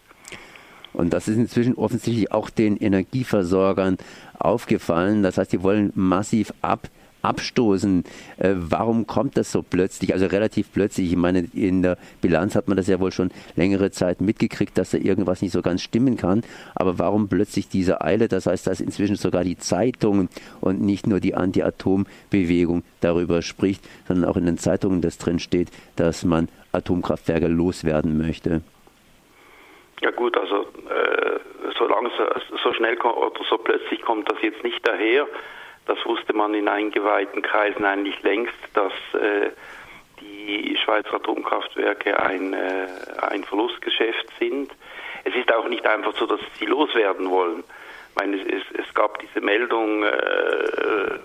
Und 0.93 1.13
das 1.13 1.27
ist 1.27 1.37
inzwischen 1.37 1.75
offensichtlich 1.75 2.31
auch 2.31 2.49
den 2.49 2.77
Energieversorgern 2.77 3.97
aufgefallen. 4.39 5.21
Das 5.21 5.37
heißt, 5.37 5.53
die 5.53 5.61
wollen 5.61 5.91
massiv 5.93 6.51
ab 6.61 6.87
abstoßen. 7.21 8.03
Äh, 8.37 8.53
warum 8.55 9.07
kommt 9.07 9.37
das 9.37 9.51
so 9.51 9.63
plötzlich? 9.63 10.13
Also 10.13 10.27
relativ 10.27 10.71
plötzlich. 10.73 11.11
Ich 11.11 11.17
meine, 11.17 11.47
in 11.53 11.81
der 11.81 11.97
Bilanz 12.21 12.55
hat 12.55 12.67
man 12.67 12.77
das 12.77 12.87
ja 12.87 12.99
wohl 12.99 13.11
schon 13.11 13.31
längere 13.55 13.91
Zeit 13.91 14.21
mitgekriegt, 14.21 14.77
dass 14.77 14.91
da 14.91 14.97
irgendwas 14.97 15.41
nicht 15.41 15.51
so 15.51 15.61
ganz 15.61 15.81
stimmen 15.81 16.17
kann. 16.17 16.43
Aber 16.75 16.99
warum 16.99 17.27
plötzlich 17.27 17.69
diese 17.69 18.01
Eile? 18.01 18.27
Das 18.27 18.45
heißt, 18.45 18.67
dass 18.67 18.79
inzwischen 18.81 19.15
sogar 19.15 19.43
die 19.43 19.57
Zeitungen 19.57 20.29
und 20.61 20.81
nicht 20.81 21.07
nur 21.07 21.19
die 21.19 21.35
Anti-Atom-Bewegung 21.35 22.83
darüber 23.01 23.41
spricht, 23.41 23.83
sondern 24.07 24.29
auch 24.29 24.37
in 24.37 24.45
den 24.45 24.57
Zeitungen 24.57 25.01
das 25.01 25.17
drin 25.17 25.39
steht, 25.39 25.69
dass 25.95 26.23
man 26.23 26.47
Atomkraftwerke 26.71 27.47
loswerden 27.47 28.17
möchte. 28.17 28.61
Ja 30.01 30.11
gut, 30.11 30.37
also 30.37 30.61
äh, 30.61 31.39
so 31.77 31.87
langsam, 31.87 32.27
so 32.63 32.73
schnell 32.73 32.97
oder 32.99 33.39
so 33.49 33.57
plötzlich 33.57 34.01
kommt 34.01 34.29
das 34.31 34.37
jetzt 34.41 34.63
nicht 34.63 34.87
daher. 34.87 35.27
Das 35.87 35.97
wusste 36.05 36.33
man 36.33 36.53
in 36.53 36.67
eingeweihten 36.67 37.41
Kreisen 37.41 37.85
eigentlich 37.85 38.21
längst, 38.21 38.53
dass 38.73 38.93
äh, 39.13 39.51
die 40.19 40.77
Schweizer 40.83 41.15
Atomkraftwerke 41.15 42.19
ein, 42.19 42.53
äh, 42.53 42.87
ein 43.21 43.43
Verlustgeschäft 43.43 44.27
sind. 44.39 44.71
Es 45.23 45.33
ist 45.35 45.51
auch 45.53 45.67
nicht 45.67 45.85
einfach 45.85 46.13
so, 46.17 46.25
dass 46.25 46.39
sie 46.59 46.65
loswerden 46.65 47.29
wollen. 47.29 47.63
Ich 48.09 48.15
meine, 48.15 48.37
es, 48.37 48.63
es 48.77 48.93
gab 48.93 49.19
diese 49.19 49.41
Meldung, 49.41 50.03
äh, 50.03 51.15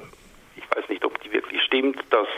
ich 0.57 0.77
weiß 0.77 0.89
nicht, 0.89 1.05
ob 1.05 1.21
die 1.23 1.33
wirklich 1.33 1.63
stimmt, 1.63 2.03
dass 2.11 2.29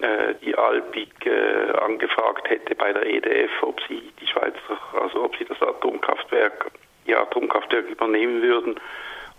äh, 0.00 0.34
die 0.44 0.56
Alpig 0.56 1.10
äh, 1.26 1.70
angefragt 1.78 2.48
hätte 2.48 2.74
bei 2.74 2.92
der 2.92 3.06
EDF, 3.06 3.50
ob 3.62 3.80
sie 3.88 4.12
die 4.20 4.26
Schweizer, 4.26 4.78
also 5.00 5.24
ob 5.24 5.36
sie 5.36 5.44
das 5.44 5.60
Atomkraftwerk, 5.60 6.70
ihr 7.06 7.20
Atomkraftwerk 7.20 7.88
übernehmen 7.88 8.42
würden. 8.42 8.80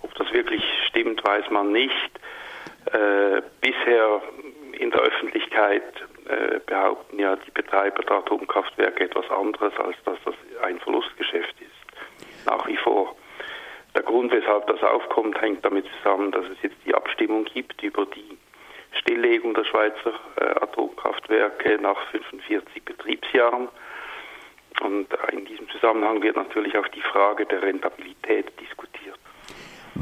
Ob 0.01 0.13
das 0.15 0.31
wirklich 0.31 0.63
stimmt, 0.87 1.23
weiß 1.23 1.49
man 1.49 1.71
nicht. 1.71 2.11
Äh, 2.91 3.41
bisher 3.61 4.21
in 4.73 4.91
der 4.91 5.01
Öffentlichkeit 5.01 5.83
äh, 6.27 6.59
behaupten 6.65 7.19
ja 7.19 7.35
die 7.35 7.51
Betreiber 7.51 8.01
der 8.03 8.17
Atomkraftwerke 8.17 9.03
etwas 9.03 9.29
anderes, 9.29 9.73
als 9.77 9.97
dass 10.05 10.17
das 10.25 10.35
ein 10.63 10.79
Verlustgeschäft 10.79 11.55
ist. 11.59 12.45
Nach 12.45 12.65
wie 12.67 12.77
vor. 12.77 13.15
Der 13.95 14.03
Grund, 14.03 14.31
weshalb 14.31 14.67
das 14.67 14.81
aufkommt, 14.81 15.41
hängt 15.41 15.65
damit 15.65 15.85
zusammen, 15.97 16.31
dass 16.31 16.45
es 16.45 16.61
jetzt 16.61 16.77
die 16.85 16.93
Abstimmung 16.93 17.45
gibt 17.45 17.81
über 17.83 18.05
die 18.05 18.37
Stilllegung 18.93 19.53
der 19.53 19.65
Schweizer 19.65 20.13
äh, 20.37 20.45
Atomkraftwerke 20.61 21.77
nach 21.81 21.99
45 22.11 22.85
Betriebsjahren. 22.85 23.67
Und 24.81 25.07
in 25.33 25.45
diesem 25.45 25.69
Zusammenhang 25.69 26.21
wird 26.21 26.37
natürlich 26.37 26.77
auch 26.77 26.87
die 26.87 27.01
Frage 27.01 27.45
der 27.45 27.61
Rentabilität 27.61 28.47
diskutiert. 28.59 28.88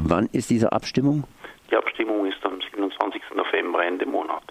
Wann 0.04 0.28
ist 0.32 0.50
diese 0.50 0.72
Abstimmung? 0.72 1.24
Die 1.70 1.76
Abstimmung 1.76 2.26
ist 2.26 2.38
am 2.44 2.58
27. 2.60 3.20
November, 3.34 3.84
Ende 3.84 4.06
Monat. 4.06 4.42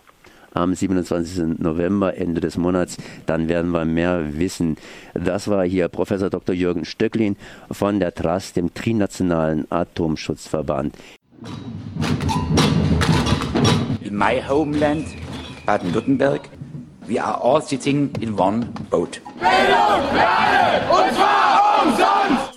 Am 0.53 0.73
27. 0.73 1.59
November, 1.59 2.17
Ende 2.17 2.41
des 2.41 2.57
Monats, 2.57 2.97
dann 3.25 3.47
werden 3.47 3.71
wir 3.71 3.85
mehr 3.85 4.37
wissen. 4.37 4.77
Das 5.13 5.47
war 5.47 5.63
hier 5.65 5.87
Professor 5.87 6.29
Dr. 6.29 6.53
Jürgen 6.53 6.83
Stöcklin 6.83 7.37
von 7.71 7.99
der 7.99 8.13
TRAS, 8.13 8.53
dem 8.53 8.73
Trinationalen 8.73 9.71
Atomschutzverband. 9.71 10.95
In 14.01 14.17
my 14.17 14.41
homeland, 14.47 15.07
Baden-Württemberg. 15.65 16.49
We 17.07 17.23
are 17.23 17.41
all 17.41 17.61
sitting 17.61 18.11
in 18.19 18.37
one 18.37 18.67
boat. 18.89 19.21
Bildung 19.39 20.19
alle 20.19 20.81
und 20.91 21.13
zwar 21.15 21.83
umsonst! 21.85 22.56